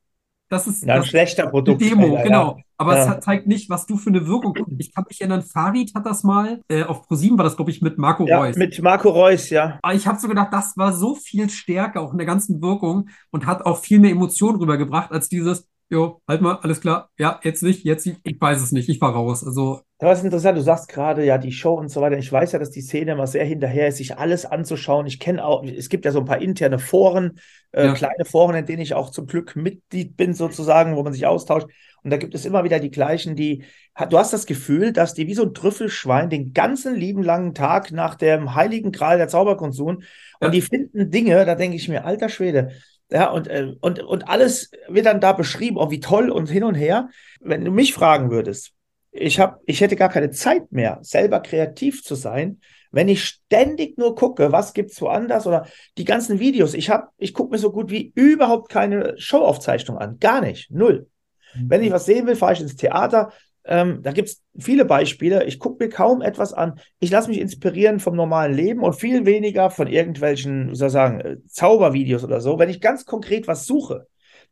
[0.49, 2.23] das ist Ja, ein das schlechter eine Produkttrailer, Demo, ja.
[2.23, 2.61] genau.
[2.77, 3.11] Aber es Ja.
[3.11, 4.55] hat, zeigt nicht, was du für eine Wirkung.
[4.79, 7.83] Ich kann mich erinnern, Farid hat das mal, äh, auf ProSieben war das, glaube ich,
[7.83, 8.57] mit Marco Ja, Reus.
[8.57, 9.79] mit Marco Reus, ja.
[9.83, 13.09] Aber ich habe so gedacht, das war so viel stärker, auch in der ganzen Wirkung
[13.31, 17.41] und hat auch viel mehr Emotionen rübergebracht, als dieses, jo, halt mal, alles klar, ja,
[17.43, 19.45] jetzt nicht, jetzt nicht, ich weiß es nicht, ich war raus.
[19.45, 22.17] Also, Das ist interessant, du sagst gerade, ja, die Show und so weiter.
[22.17, 25.07] Ich weiß ja, dass die Szene immer sehr hinterher ist, sich alles anzuschauen.
[25.07, 27.39] Ich kenne auch, es gibt ja so ein paar interne Foren,
[27.73, 27.93] äh, Ja.
[27.93, 31.67] kleine Foren, in denen ich auch zum Glück Mitglied bin, sozusagen, wo man sich austauscht.
[32.03, 33.65] Und da gibt es immer wieder die gleichen, die,
[34.09, 37.93] du hast das Gefühl, dass die wie so ein Trüffelschwein den ganzen lieben langen Tag
[37.93, 39.97] nach dem heiligen Gral der Zauberkunst suchen.
[39.97, 40.05] Und
[40.47, 40.49] Ja.
[40.51, 42.71] die finden Dinge, da denke ich mir, alter Schwede.
[43.11, 46.65] Ja, und, äh, und, und alles wird dann da beschrieben, oh, wie toll und hin
[46.65, 47.09] und her.
[47.41, 48.73] Wenn du mich fragen würdest,
[49.11, 52.61] ich hab, ich hätte gar keine Zeit mehr, selber kreativ zu sein,
[52.93, 56.75] wenn ich ständig nur gucke, was gibt's woanders oder die ganzen Videos.
[56.75, 60.19] Ich hab, ich gucke mir so gut wie überhaupt keine Showaufzeichnung an.
[60.19, 60.71] Gar nicht.
[60.71, 61.09] Null.
[61.55, 63.33] Wenn ich was sehen will, fahre ich ins Theater.
[63.65, 65.45] Ähm, da gibt's viele Beispiele.
[65.45, 66.81] Ich gucke mir kaum etwas an.
[66.99, 70.93] Ich lasse mich inspirieren vom normalen Leben und viel weniger von irgendwelchen, wie soll ich
[70.93, 72.59] sagen, äh, Zaubervideos oder so.
[72.59, 74.07] Wenn ich ganz konkret was suche,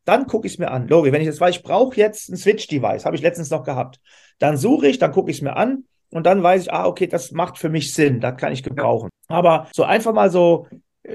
[0.04, 0.88] dann gucke ich es mir an.
[0.88, 4.00] Logisch, wenn ich jetzt weiß, ich brauche jetzt ein Switch-Device, habe ich letztens noch gehabt.
[4.38, 7.06] Dann suche ich, dann gucke ich es mir an und dann weiß ich, ah, okay,
[7.06, 9.10] das macht für mich Sinn, das kann ich gebrauchen.
[9.28, 10.66] Aber so einfach mal so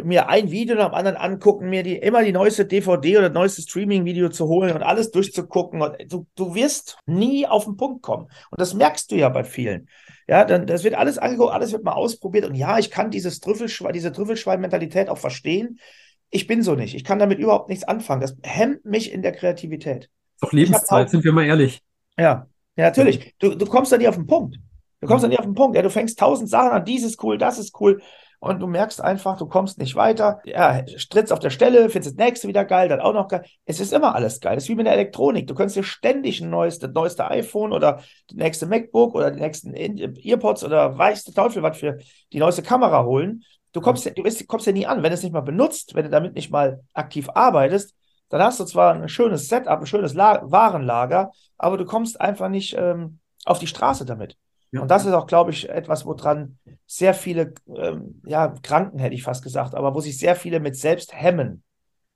[0.03, 3.35] mir ein Video nach dem anderen angucken, mir die immer die neueste DVD oder das
[3.35, 5.81] neueste Streaming-Video zu holen und alles durchzugucken.
[5.81, 8.25] Und du, du wirst nie auf den Punkt kommen.
[8.49, 9.87] Und das merkst du ja bei vielen.
[10.27, 12.45] Ja, dann das wird alles angeguckt, alles wird mal ausprobiert.
[12.45, 15.79] Und ja, ich kann dieses Trüffelschwein, diese Trüffelschwein-Mentalität auch verstehen.
[16.29, 16.95] Ich bin so nicht.
[16.95, 18.21] Ich kann damit überhaupt nichts anfangen.
[18.21, 20.09] Das hemmt mich in der Kreativität.
[20.41, 21.81] doch Lebenszeit, auch- sind wir mal ehrlich.
[22.17, 23.35] Ja, ja, natürlich.
[23.39, 24.57] Du, du kommst da nie auf den Punkt.
[25.01, 25.75] Du kommst da nie auf den Punkt.
[25.75, 28.01] Ja, du fängst tausend Sachen an, dies ist cool, das ist cool.
[28.43, 30.41] Und du merkst einfach, du kommst nicht weiter.
[30.43, 33.45] Ja, trittst auf der Stelle, findest das nächste wieder geil, dann auch noch geil.
[33.63, 34.57] Es ist immer alles geil.
[34.57, 35.47] Es ist wie mit der Elektronik.
[35.47, 39.39] Du könntest dir ständig ein neues, das neueste iPhone oder das nächste MacBook oder die
[39.39, 41.99] nächsten Earpods oder weiß der Teufel was für
[42.33, 43.43] die neueste Kamera holen.
[43.71, 45.95] Du kommst, ja- du bist, kommst ja nie an, wenn du es nicht mal benutzt,
[45.95, 47.95] wenn du damit nicht mal aktiv arbeitest,
[48.27, 52.49] dann hast du zwar ein schönes Setup, ein schönes La Warenlager, aber du kommst einfach
[52.49, 54.35] nicht ähm, auf die Straße damit.
[54.73, 54.81] Ja.
[54.81, 56.57] Und das ist auch, glaube ich, etwas, woran
[56.87, 60.75] sehr viele, ähm, ja, Kranken hätte ich fast gesagt, aber wo sich sehr viele mit
[60.75, 61.63] selbst hemmen.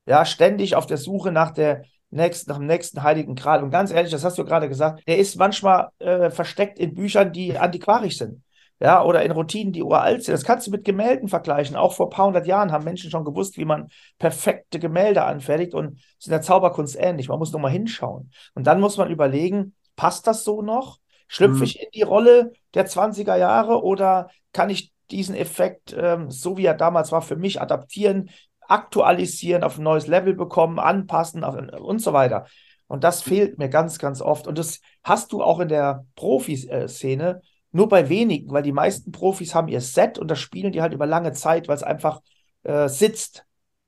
[0.08, 3.64] Ja, ständig auf der Suche nach der nächsten, nach dem nächsten heiligen Gral.
[3.64, 7.32] Und ganz ehrlich, das hast du gerade gesagt, der ist manchmal äh, versteckt in Büchern,
[7.32, 8.42] die antiquarisch sind.
[8.80, 10.34] Ja, oder in Routinen, die uralt sind.
[10.34, 11.76] Das kannst du mit Gemälden vergleichen.
[11.76, 15.74] Auch vor ein paar hundert Jahren haben Menschen schon gewusst, wie man perfekte Gemälde anfertigt
[15.76, 17.28] und in der Zauberkunst ähnlich.
[17.28, 18.32] Man muss nur mal hinschauen.
[18.56, 21.00] Und dann muss man überlegen, passt das so noch?
[21.28, 21.64] Schlüpfe Mhm.
[21.64, 26.66] ich in die Rolle der 20er Jahre oder kann ich diesen Effekt, ähm, so wie
[26.66, 28.30] er damals war, für mich adaptieren,
[28.62, 32.46] aktualisieren, auf ein neues Level bekommen, anpassen auf, und so weiter.
[32.88, 34.48] Und das fehlt mir ganz, ganz oft.
[34.48, 39.54] Und das hast du auch in der Profiszene nur bei wenigen, weil die meisten Profis
[39.54, 42.22] haben ihr Set und das spielen die halt über lange Zeit, weil es einfach
[42.64, 43.46] äh, sitzt.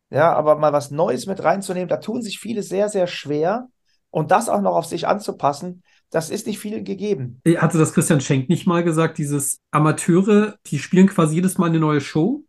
[0.10, 3.68] Ja, aber mal was Neues mit reinzunehmen, da tun sich viele sehr, sehr schwer.
[4.12, 7.42] Und das auch noch auf sich anzupassen, das ist nicht vielen gegeben.
[7.58, 11.80] Hatte das Christian Schenk nicht mal gesagt, dieses Amateure, die spielen quasi jedes Mal eine
[11.80, 12.44] neue Show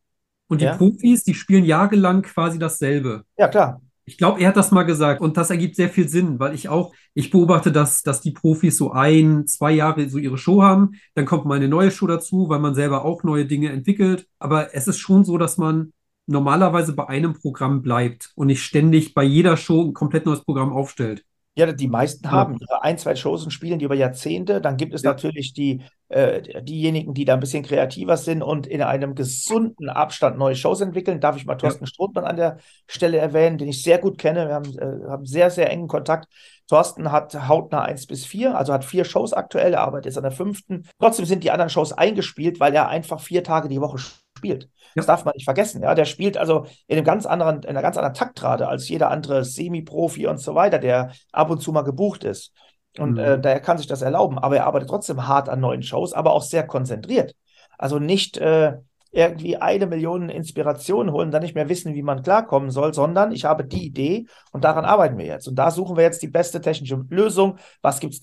[0.48, 0.76] und die Ja.
[0.76, 3.24] Profis, die spielen jahrelang quasi dasselbe.
[3.38, 3.80] Ja, klar.
[4.06, 6.68] Ich glaube, er hat das mal gesagt und das ergibt sehr viel Sinn, weil ich
[6.68, 10.92] auch, ich beobachte, dass, dass die Profis so ein, zwei Jahre so ihre Show haben,
[11.14, 14.26] dann kommt mal eine neue Show dazu, weil man selber auch neue Dinge entwickelt.
[14.40, 15.92] Aber es ist schon so, dass man
[16.26, 20.72] normalerweise bei einem Programm bleibt und nicht ständig bei jeder Show ein komplett neues Programm
[20.72, 21.24] aufstellt.
[21.60, 22.32] Ja, die meisten Ja.
[22.32, 24.60] haben ihre ein, zwei Shows und spielen die über Jahrzehnte.
[24.60, 25.10] Dann gibt es Ja.
[25.10, 30.38] natürlich die, äh, diejenigen, die da ein bisschen kreativer sind und in einem gesunden Abstand
[30.38, 31.20] neue Shows entwickeln.
[31.20, 32.56] Darf ich mal Thorsten Strothmann an der
[32.88, 34.48] Stelle erwähnen, den ich sehr gut kenne.
[34.48, 36.28] Wir haben, äh, haben sehr, sehr engen Kontakt.
[36.68, 39.74] Thorsten hat hautnah 1 bis 4, also hat vier Shows aktuell.
[39.74, 40.84] Er arbeitet jetzt an der fünften.
[41.00, 43.98] Trotzdem sind die anderen Shows eingespielt, weil er einfach vier Tage die Woche
[44.40, 44.68] spielt.
[44.94, 45.12] Das Ja.
[45.12, 45.82] darf man nicht vergessen.
[45.82, 49.10] Ja, der spielt also in einem ganz anderen, in einer ganz anderen Taktrate als jeder
[49.10, 52.52] andere Semi-Profi und so weiter, der ab und zu mal gebucht ist.
[52.98, 53.18] Und Mhm.
[53.18, 54.38] äh, daher kann sich das erlauben.
[54.38, 57.34] Aber er arbeitet trotzdem hart an neuen Shows, aber auch sehr konzentriert.
[57.78, 58.78] Also nicht äh,
[59.12, 63.44] irgendwie eine Million Inspirationen holen, dann nicht mehr wissen, wie man klarkommen soll, sondern ich
[63.44, 65.48] habe die Idee und daran arbeiten wir jetzt.
[65.48, 67.58] Und da suchen wir jetzt die beste technische Lösung.
[67.82, 68.20] Was gibt es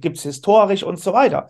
[0.00, 1.48] gibt's historisch und so weiter.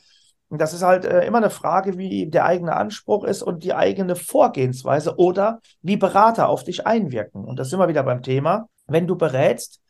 [0.51, 3.73] Und das ist halt äh, immer eine Frage, wie der eigene Anspruch ist und die
[3.75, 7.45] eigene Vorgehensweise oder wie Berater auf dich einwirken.
[7.45, 8.69] Und das sind wir wieder beim Thema.
[8.87, 9.81] Wenn du berätst,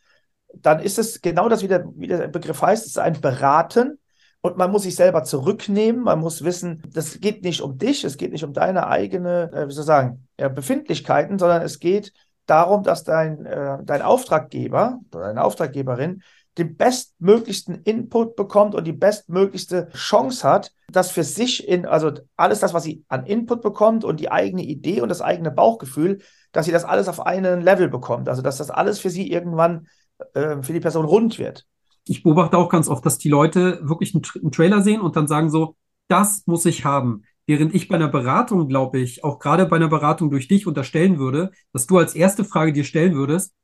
[0.54, 3.98] dann ist es genau das, wie der, wie der Begriff heißt, es ist ein Beraten
[4.42, 6.02] Und man muss sich selber zurücknehmen.
[6.02, 9.68] Man muss wissen, das geht nicht um dich, es geht nicht um deine eigene, äh,
[9.68, 12.12] wie soll ich sagen, ja, Befindlichkeiten, sondern es geht
[12.46, 16.22] darum, dass dein, äh, dein Auftraggeber oder deine Auftraggeberin
[16.58, 22.60] den bestmöglichsten Input bekommt und die bestmöglichste Chance hat, das für sich in, also alles
[22.60, 26.20] das, was sie an Input bekommt und die eigene Idee und das eigene Bauchgefühl,
[26.52, 28.28] dass sie das alles auf einen Level bekommt.
[28.28, 29.86] Also dass das alles für sie irgendwann
[30.34, 31.66] äh, für die Person rund wird.
[32.06, 35.28] Ich beobachte auch ganz oft, dass die Leute wirklich einen, einen Trailer sehen und dann
[35.28, 35.76] sagen so,
[36.08, 37.22] das muss ich haben.
[37.46, 41.18] Während ich bei einer Beratung, glaube ich, auch gerade bei einer Beratung durch dich unterstellen
[41.18, 43.54] würde, dass du als erste Frage dir stellen würdest,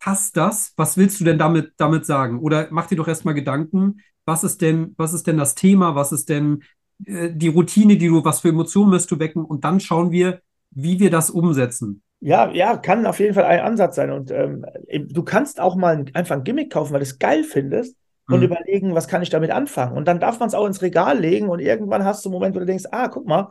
[0.00, 0.72] passt das?
[0.76, 2.40] Was willst du denn damit, damit sagen?
[2.40, 5.94] Oder mach dir doch erstmal Gedanken, was ist denn, was ist denn das Thema?
[5.94, 6.62] Was ist denn
[7.06, 9.44] äh, die Routine, die du, was für Emotionen wirst du wecken?
[9.44, 12.02] Und dann schauen wir, wie wir das umsetzen.
[12.20, 14.10] Ja, ja, kann auf jeden Fall ein Ansatz sein.
[14.10, 14.64] Und ähm,
[15.08, 17.96] du kannst auch mal einfach ein Gimmick kaufen, weil du es geil findest
[18.28, 18.44] und mhm.
[18.44, 19.96] überlegen, was kann ich damit anfangen.
[19.96, 22.54] Und dann darf man es auch ins Regal legen und irgendwann hast du einen Moment,
[22.54, 23.48] wo du denkst, ah, guck mal,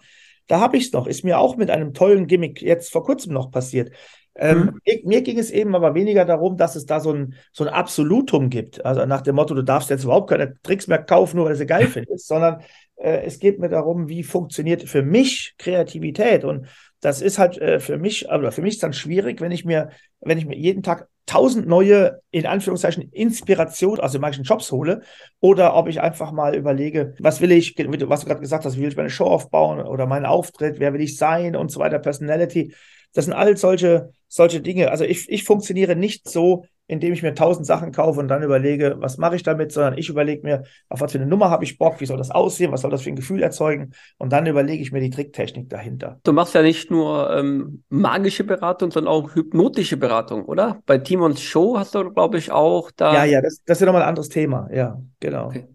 [0.47, 1.07] da habe ich es noch.
[1.07, 3.91] Ist mir auch mit einem tollen Gimmick jetzt vor kurzem noch passiert.
[4.35, 5.01] Ähm, mhm.
[5.03, 8.49] mir, ging es eben aber weniger darum, dass es da so ein, so ein Absolutum
[8.49, 8.85] gibt.
[8.85, 11.59] Also nach dem Motto, du darfst jetzt überhaupt keine Tricks mehr kaufen, nur weil du
[11.59, 12.61] sie geil findest, sondern
[12.95, 16.43] äh, es geht mir darum, wie funktioniert für mich Kreativität.
[16.43, 16.67] Und
[17.01, 19.89] das ist halt äh, für mich, aber für mich ist dann schwierig, wenn ich mir,
[20.21, 25.01] wenn ich mir jeden Tag tausend neue, in Anführungszeichen, Inspiration aus den manchen Jobs hole
[25.39, 28.81] oder ob ich einfach mal überlege, was will ich, was du gerade gesagt hast, wie
[28.81, 31.99] will ich meine Show aufbauen oder meinen Auftritt, wer will ich sein und so weiter,
[31.99, 32.73] Personality.
[33.13, 34.91] Das sind all solche, solche Dinge.
[34.91, 38.95] Also ich, ich funktioniere nicht so, indem ich mir tausend Sachen kaufe und dann überlege,
[38.99, 41.77] was mache ich damit, sondern ich überlege mir, auf was für eine Nummer habe ich
[41.77, 44.81] Bock, wie soll das aussehen, was soll das für ein Gefühl erzeugen und dann überlege
[44.81, 46.19] ich mir die Tricktechnik dahinter.
[46.23, 50.81] Du machst ja nicht nur ähm, magische Beratung, sondern auch hypnotische Beratung, oder?
[50.87, 53.13] Bei Timons Show hast du, glaube ich, auch da.
[53.13, 55.47] Ja, ja, das, das ist ja nochmal ein anderes Thema, ja, genau.
[55.47, 55.67] Okay.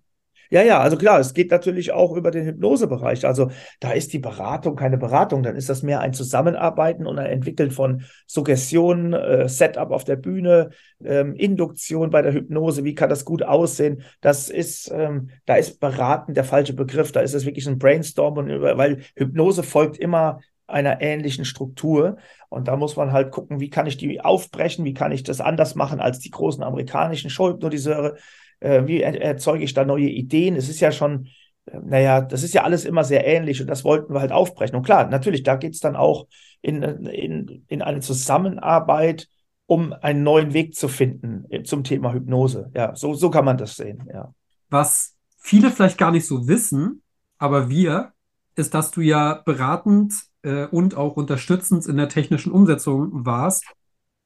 [0.54, 3.26] Ja, ja, also klar, es geht natürlich auch über den Hypnosebereich.
[3.26, 7.26] Also da ist die Beratung keine Beratung, dann ist das mehr ein Zusammenarbeiten und ein
[7.26, 10.70] Entwickeln von Suggestionen, äh, Setup auf der Bühne,
[11.04, 14.02] ähm, Induktion bei der Hypnose, wie kann das gut aussehen?
[14.20, 18.38] Das ist, ähm, da ist beraten der falsche Begriff, da ist es wirklich ein Brainstorm,
[18.38, 20.38] und, weil Hypnose folgt immer
[20.68, 22.16] einer ähnlichen Struktur.
[22.48, 25.40] Und da muss man halt gucken, wie kann ich die aufbrechen, wie kann ich das
[25.40, 28.14] anders machen als die großen amerikanischen Showhypnotiseure
[28.60, 30.56] äh, wie er, erzeuge ich da neue Ideen?
[30.56, 31.28] Es ist ja schon,
[31.66, 34.76] äh, naja, das ist ja alles immer sehr ähnlich und das wollten wir halt aufbrechen.
[34.76, 36.26] Und klar, natürlich, da geht es dann auch
[36.62, 39.28] in, in, in eine Zusammenarbeit,
[39.66, 42.70] um einen neuen Weg zu finden äh, zum Thema Hypnose.
[42.74, 44.32] Ja, so, so kann man das sehen, ja.
[44.70, 47.02] Was viele vielleicht gar nicht so wissen,
[47.38, 48.12] aber wir,
[48.56, 53.64] ist, dass du ja beratend äh, und auch unterstützend in der technischen Umsetzung warst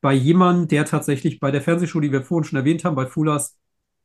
[0.00, 3.56] bei jemandem, der tatsächlich bei der Fernsehshow, die wir vorhin schon erwähnt haben, bei Fulas,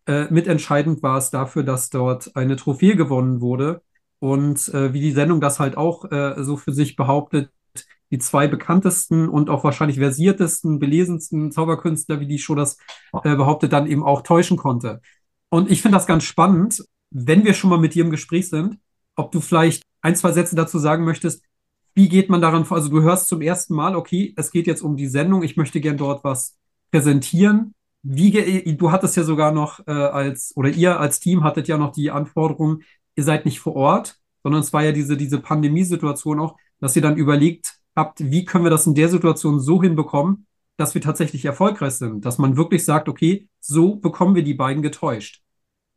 [0.06, 3.82] äh, mitentscheidend war es dafür, dass dort eine Trophäe gewonnen wurde.
[4.20, 7.52] Und äh, wie die Sendung das halt auch äh, so für sich behauptet,
[8.12, 12.78] die zwei bekanntesten und auch wahrscheinlich versiertesten, belesensten Zauberkünstler, wie die Show das
[13.24, 15.02] äh, behauptet, dann eben auch täuschen konnte.
[15.50, 18.78] Und ich finde das ganz spannend, wenn wir schon mal mit dir im Gespräch sind,
[19.16, 21.44] ob du vielleicht ein, zwei Sätze dazu sagen möchtest,
[21.96, 22.78] wie geht man daran vor?
[22.78, 25.82] Also du hörst zum ersten Mal, okay, es geht jetzt um die Sendung, ich möchte
[25.82, 26.58] gern dort was
[26.92, 31.78] präsentieren wie, du hattest ja sogar noch äh, als, oder ihr als Team hattet ja
[31.78, 32.82] noch die Anforderung,
[33.16, 37.02] ihr seid nicht vor Ort, sondern es war ja diese, diese Pandemiesituation auch, dass ihr
[37.02, 41.46] dann überlegt habt, wie können wir das in der Situation so hinbekommen, dass wir tatsächlich
[41.46, 45.43] erfolgreich sind, dass man wirklich sagt, okay, so bekommen wir die beiden getäuscht.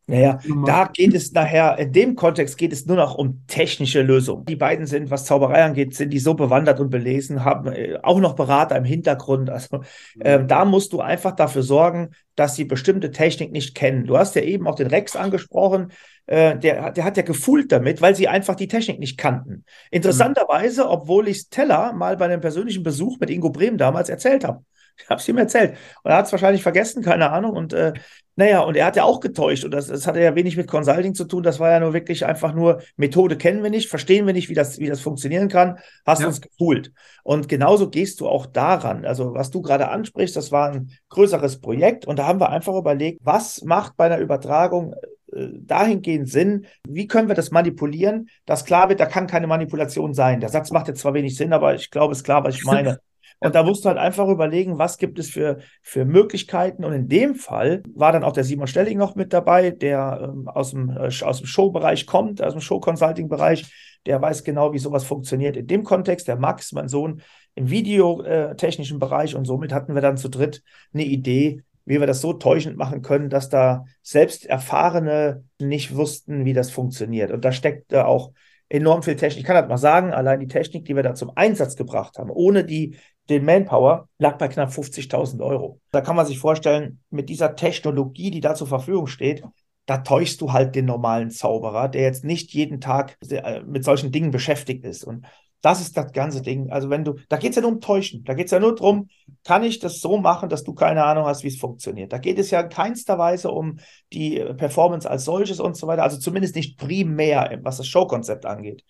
[0.08, 4.44] Naja, da geht es nachher, in dem Kontext geht es nur noch um technische Lösungen.
[4.44, 8.20] Die beiden sind, was Zauberei angeht, sind die so bewandert und belesen, haben äh, auch
[8.20, 9.50] noch Berater im Hintergrund.
[9.50, 9.80] Also
[10.20, 14.04] äh, da musst du einfach dafür sorgen, dass sie bestimmte Technik nicht kennen.
[14.04, 15.90] Du hast ja eben auch den Rex angesprochen,
[16.26, 19.64] äh, der, der hat ja gefühlt damit, weil sie einfach die Technik nicht kannten.
[19.90, 24.62] Interessanterweise, obwohl ich Teller mal bei einem persönlichen Besuch mit Ingo Brehm damals erzählt habe.
[25.02, 25.76] Ich habe es ihm erzählt.
[26.02, 27.52] Und er hat es wahrscheinlich vergessen, keine Ahnung.
[27.52, 27.92] Und äh,
[28.38, 29.64] naja, und er hat ja auch getäuscht.
[29.64, 31.42] Und das, das hatte ja wenig mit Consulting zu tun.
[31.42, 34.54] Das war ja nur wirklich einfach nur, Methode kennen wir nicht, verstehen wir nicht, wie
[34.54, 35.78] das, wie das funktionieren kann.
[36.04, 36.26] Hast ja.
[36.26, 36.92] uns gepoolt.
[37.22, 39.06] Und genauso gehst du auch daran.
[39.06, 42.06] Also, was du gerade ansprichst, das war ein größeres Projekt.
[42.06, 44.94] Und da haben wir einfach überlegt, was macht bei einer Übertragung
[45.32, 50.12] äh, dahingehend Sinn, wie können wir das manipulieren, dass klar wird, da kann keine Manipulation
[50.12, 50.40] sein.
[50.40, 52.64] Der Satz macht jetzt zwar wenig Sinn, aber ich glaube, es ist klar, was ich
[52.66, 53.00] meine.
[53.40, 56.84] Und da musst du halt einfach überlegen, was gibt es für, für Möglichkeiten.
[56.84, 60.48] Und in dem Fall war dann auch der Simon Stelling noch mit dabei, der ähm,
[60.48, 63.98] aus, dem, äh, aus dem Showbereich kommt, aus dem Show-Consulting-Bereich.
[64.06, 65.56] Der weiß genau, wie sowas funktioniert.
[65.56, 67.20] In dem Kontext, der Max, mein Sohn,
[67.54, 69.34] im videotechnischen Bereich.
[69.34, 70.62] Und somit hatten wir dann zu dritt
[70.94, 76.44] eine Idee, wie wir das so täuschend machen können, dass da selbst Erfahrene nicht wussten,
[76.44, 77.30] wie das funktioniert.
[77.30, 78.32] Und da steckt da auch
[78.68, 79.40] enorm viel Technik.
[79.40, 82.30] Ich kann das mal sagen, allein die Technik, die wir da zum Einsatz gebracht haben,
[82.30, 82.96] ohne die,
[83.28, 85.80] den Manpower, lag bei knapp 50.000 Euro.
[85.90, 89.42] Da kann man sich vorstellen, mit dieser Technologie, die da zur Verfügung steht,
[89.86, 94.10] da täuschst du halt den normalen Zauberer, der jetzt nicht jeden Tag äh, mit solchen
[94.10, 95.04] Dingen beschäftigt ist.
[95.04, 95.26] Und
[95.62, 96.70] das ist das ganze Ding.
[96.70, 98.24] Also wenn du, da geht es ja nur um Täuschen.
[98.24, 99.08] Da geht es ja nur darum,
[99.44, 102.12] kann ich das so machen, dass du keine Ahnung hast, wie es funktioniert.
[102.12, 103.78] Da geht es ja in keinster Weise um
[104.12, 106.02] die Performance als solches und so weiter.
[106.02, 108.84] Also zumindest nicht primär, was das Showkonzept angeht.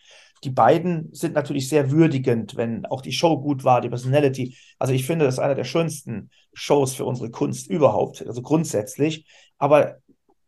[0.45, 4.57] Die beiden sind natürlich sehr würdigend, wenn auch die Show gut war, die Personality.
[4.78, 9.26] Also ich finde, das ist einer der schönsten Shows für unsere Kunst überhaupt, also grundsätzlich.
[9.59, 9.97] Aber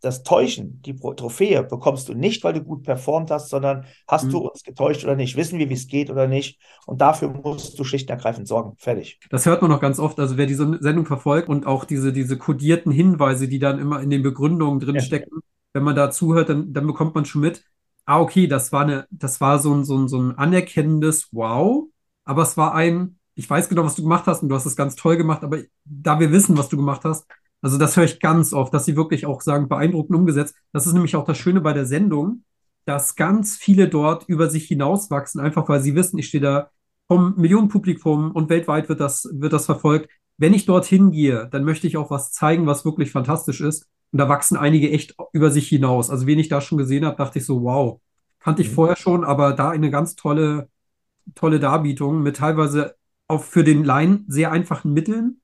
[0.01, 4.30] das Täuschen, die Trophäe bekommst du nicht, weil du gut performt hast, sondern hast mhm.
[4.30, 6.61] du uns getäuscht oder nicht, wissen wir, wie es geht oder nicht.
[6.86, 8.74] Und dafür musst du schlicht und ergreifend sorgen.
[8.78, 9.18] Fertig.
[9.30, 10.20] Das hört man noch ganz oft.
[10.20, 14.11] Also wer diese Sendung verfolgt und auch diese, diese kodierten Hinweise, die dann immer in
[14.11, 15.01] den Begründungen drin ja.
[15.01, 15.41] stecken,
[15.72, 17.64] wenn man da zuhört, dann, dann bekommt man schon mit,
[18.09, 21.88] ah, okay, das war eine, das war so ein, so ein, so ein anerkennendes Wow,
[22.24, 24.76] aber es war ein, ich weiß genau, was du gemacht hast und du hast es
[24.76, 27.26] ganz toll gemacht, aber da wir wissen, was du gemacht hast,
[27.61, 30.54] also das höre ich ganz oft, dass sie wirklich auch sagen, beeindruckend umgesetzt.
[30.72, 32.44] Das ist nämlich auch das Schöne bei der Sendung,
[32.86, 36.70] dass ganz viele dort über sich hinauswachsen, einfach weil sie wissen, ich stehe da
[37.09, 40.09] vom Millionenpublikum und weltweit wird das, wird das verfolgt.
[40.38, 43.86] Wenn ich dorthin gehe, dann möchte ich auch was zeigen, was wirklich fantastisch ist.
[44.12, 46.11] Und da wachsen einige echt über sich hinaus.
[46.11, 48.00] Also wen ich da schon gesehen habe, dachte ich so, wow,
[48.40, 48.74] kannte ich mhm.
[48.74, 50.68] vorher schon, aber da eine ganz tolle,
[51.34, 52.96] tolle Darbietung mit teilweise
[53.26, 55.40] auch für den Laien sehr einfachen Mitteln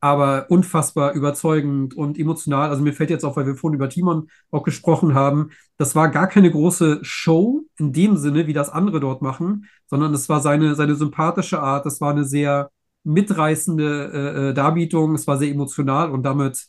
[0.00, 2.70] aber unfassbar überzeugend und emotional.
[2.70, 6.10] Also mir fällt jetzt auf, weil wir vorhin über Timon auch gesprochen haben, das war
[6.10, 10.40] gar keine große Show in dem Sinne, wie das andere dort machen, sondern es war
[10.40, 12.70] seine, seine sympathische Art, es war eine sehr
[13.04, 16.66] mitreißende äh, äh Darbietung, es war sehr emotional und damit,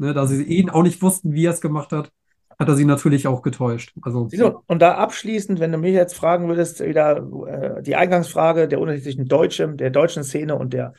[0.00, 2.10] ne, da sie ihn auch nicht wussten, wie er es gemacht hat,
[2.58, 3.94] hat er sie natürlich auch getäuscht.
[4.02, 4.28] Also,
[4.66, 9.26] und da abschließend, wenn du mich jetzt fragen würdest, wieder äh, die Eingangsfrage der unterschiedlichen
[9.26, 10.92] Deutschen, der deutschen Szene und der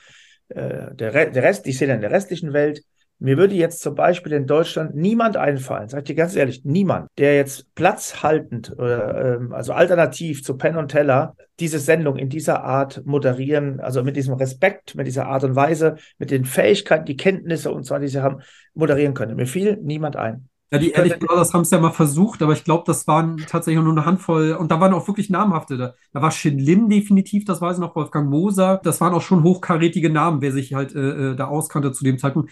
[0.56, 2.84] äh, der, der Rest, die Szene in der restlichen Welt.
[3.24, 7.08] Mir würde jetzt zum Beispiel in Deutschland niemand einfallen, sag ich dir ganz ehrlich, niemand,
[7.20, 12.64] der jetzt platzhaltend oder ähm, also alternativ zu Penn und Teller diese Sendung in dieser
[12.64, 17.16] Art moderieren, also mit diesem Respekt, mit dieser Art und Weise, mit den Fähigkeiten, die
[17.16, 18.42] Kenntnisse und zwar, die sie haben,
[18.74, 19.36] moderieren können.
[19.36, 20.50] Mir fiel niemand ein.
[20.72, 23.84] Ja, die Ehrlich Brothers haben es ja mal versucht, aber ich glaube, das waren tatsächlich
[23.84, 24.54] nur eine Handvoll.
[24.54, 25.78] Und da waren auch wirklich namhafte.
[25.78, 28.82] Da, da war Shin Lim definitiv, das weiß ich noch, Wolfgang Moser.
[28.84, 32.18] Das waren auch schon hochkarätige Namen, wer sich halt äh, äh da auskannte zu dem
[32.18, 32.52] Zeitpunkt.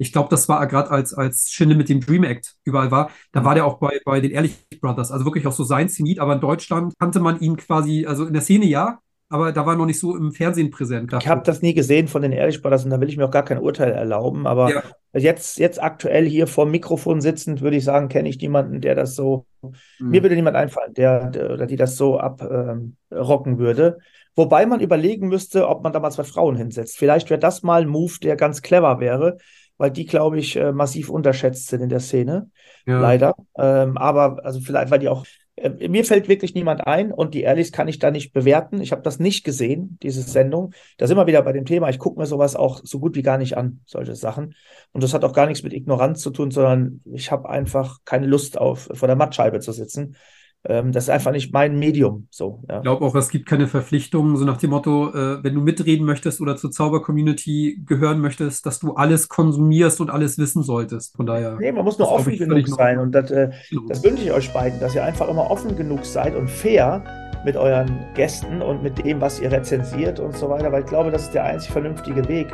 [0.00, 3.10] Ich glaube, das war gerade als, als Shin Lim mit dem Dream Act überall war.
[3.32, 5.12] Da war der auch bei, bei den Ehrlich Brothers.
[5.12, 6.20] Also wirklich auch so sein Zenit.
[6.20, 9.76] Aber in Deutschland kannte man ihn quasi, also in der Szene ja, aber da war
[9.76, 11.12] noch nicht so im Fernsehen präsent.
[11.20, 13.30] Ich habe das nie gesehen von den Ehrlich Brothers und da will ich mir auch
[13.30, 14.46] gar kein Urteil erlauben.
[14.46, 14.82] Aber ja.
[15.12, 18.96] jetzt, jetzt aktuell hier vor dem Mikrofon sitzend, würde ich sagen, kenne ich niemanden, der
[18.96, 20.10] das so, mhm.
[20.10, 23.98] mir würde niemand einfallen, der, der, oder die das so abrocken ähm, würde.
[24.34, 26.96] Wobei man überlegen müsste, ob man da mal zwei Frauen hinsetzt.
[26.96, 29.38] Vielleicht wäre das mal ein Move, der ganz clever wäre,
[29.80, 32.50] weil die, glaube ich, äh, massiv unterschätzt sind in der Szene.
[32.86, 33.00] Ja.
[33.00, 33.34] Leider.
[33.58, 35.24] Ähm, aber, also vielleicht, weil die auch
[35.56, 38.82] äh, mir fällt wirklich niemand ein und die Ehrlichs kann ich da nicht bewerten.
[38.82, 40.74] Ich habe das nicht gesehen, diese Sendung.
[40.98, 41.88] Da sind wir wieder bei dem Thema.
[41.88, 44.54] Ich gucke mir sowas auch so gut wie gar nicht an, solche Sachen.
[44.92, 48.26] Und das hat auch gar nichts mit Ignoranz zu tun, sondern ich habe einfach keine
[48.26, 50.14] Lust auf, vor der Mattscheibe zu sitzen
[50.64, 52.26] ähm, das ist einfach nicht mein Medium.
[52.30, 52.76] So, ja.
[52.76, 56.04] Ich glaube auch, es gibt keine Verpflichtungen, so nach dem Motto, äh, wenn du mitreden
[56.04, 61.16] möchtest oder zur Zauber-Community gehören möchtest, dass du alles konsumierst und alles wissen solltest.
[61.16, 61.56] Von daher.
[61.58, 62.98] Nee, man muss nur offen genug sein.
[62.98, 63.82] Und das, äh, genau.
[63.88, 67.02] das wünsche ich euch beiden, dass ihr einfach immer offen genug seid und fair
[67.44, 71.10] mit euren Gästen und mit dem, was ihr rezensiert und so weiter, weil ich glaube,
[71.10, 72.48] das ist der einzig vernünftige Weg.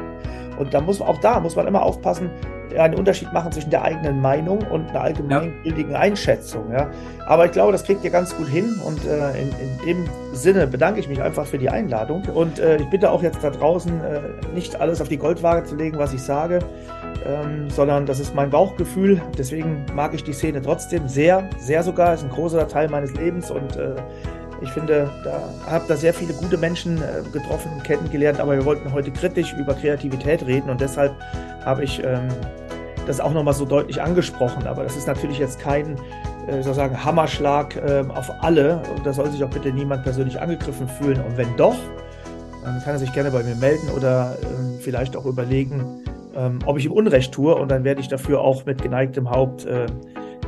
[0.60, 2.30] Und da muss man, auch da muss man immer aufpassen,
[2.78, 5.98] einen Unterschied machen zwischen der eigenen Meinung und einer allgemeingültigen ja.
[5.98, 6.70] Einschätzung.
[6.72, 6.90] Ja.
[7.26, 10.66] Aber ich glaube, das kriegt ihr ganz gut hin und äh, in, in, dem Sinne
[10.66, 14.00] bedanke ich mich einfach für die Einladung und äh, ich bitte auch jetzt da draußen
[14.00, 14.20] äh,
[14.54, 16.58] nicht alles auf die Goldwaage zu legen, was ich sage,
[17.26, 19.20] ähm, sondern das ist mein Bauchgefühl.
[19.36, 22.14] Deswegen mag ich die Szene trotzdem sehr, sehr sogar.
[22.14, 23.94] Ist ein großer Teil meines Lebens und äh,
[24.62, 28.64] ich finde, da habe da sehr viele gute Menschen äh, getroffen und kennengelernt, aber wir
[28.64, 31.14] wollten heute kritisch über Kreativität reden und deshalb
[31.64, 32.28] habe ich ähm,
[33.06, 34.66] das auch nochmal so deutlich angesprochen.
[34.66, 35.96] Aber das ist natürlich jetzt kein
[36.46, 40.88] äh, sozusagen Hammerschlag äh, auf alle und da soll sich auch bitte niemand persönlich angegriffen
[40.88, 41.20] fühlen.
[41.20, 41.76] Und wenn doch,
[42.64, 46.04] dann kann er sich gerne bei mir melden oder äh, vielleicht auch überlegen,
[46.36, 49.64] ähm, ob ich ihm Unrecht tue und dann werde ich dafür auch mit geneigtem Haupt
[49.64, 49.86] äh,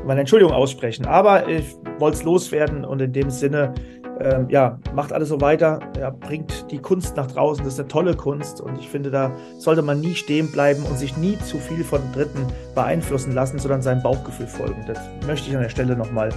[0.06, 1.06] meine Entschuldigung aussprechen.
[1.06, 3.74] Aber ich wollte es loswerden und in dem Sinne
[4.20, 7.64] ähm, ja, macht alles so weiter, ja, bringt die Kunst nach draußen.
[7.64, 10.98] Das ist eine tolle Kunst und ich finde, da sollte man nie stehen bleiben und
[10.98, 14.84] sich nie zu viel von Dritten beeinflussen lassen, sondern seinem Bauchgefühl folgen.
[14.86, 16.30] Das möchte ich an der Stelle nochmal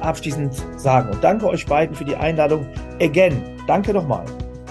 [0.00, 1.10] abschließend sagen.
[1.10, 2.66] Und danke euch beiden für die Einladung.
[3.00, 4.24] Again, danke nochmal.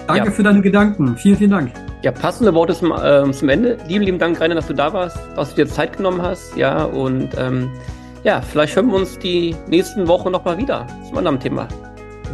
[0.06, 0.30] Danke ja.
[0.30, 1.16] für deine Gedanken.
[1.16, 1.72] Vielen, vielen Dank.
[2.02, 3.78] Ja, passende Worte zum, äh, zum Ende.
[3.88, 6.56] Lieben, lieben Dank, Rainer, dass du da warst, dass du dir Zeit genommen hast.
[6.56, 7.70] Ja, und ähm,
[8.22, 11.66] ja, vielleicht hören wir uns die nächsten Wochen nochmal wieder zum anderen Thema.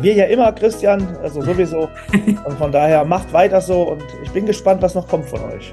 [0.03, 1.88] Wir ja immer, Christian, also sowieso.
[2.44, 5.72] und von daher macht weiter so und ich bin gespannt, was noch kommt von euch.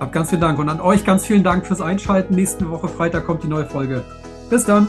[0.00, 2.34] Hab ganz vielen Dank und an euch ganz vielen Dank fürs Einschalten.
[2.34, 4.02] Nächste Woche Freitag kommt die neue Folge.
[4.50, 4.88] Bis dann.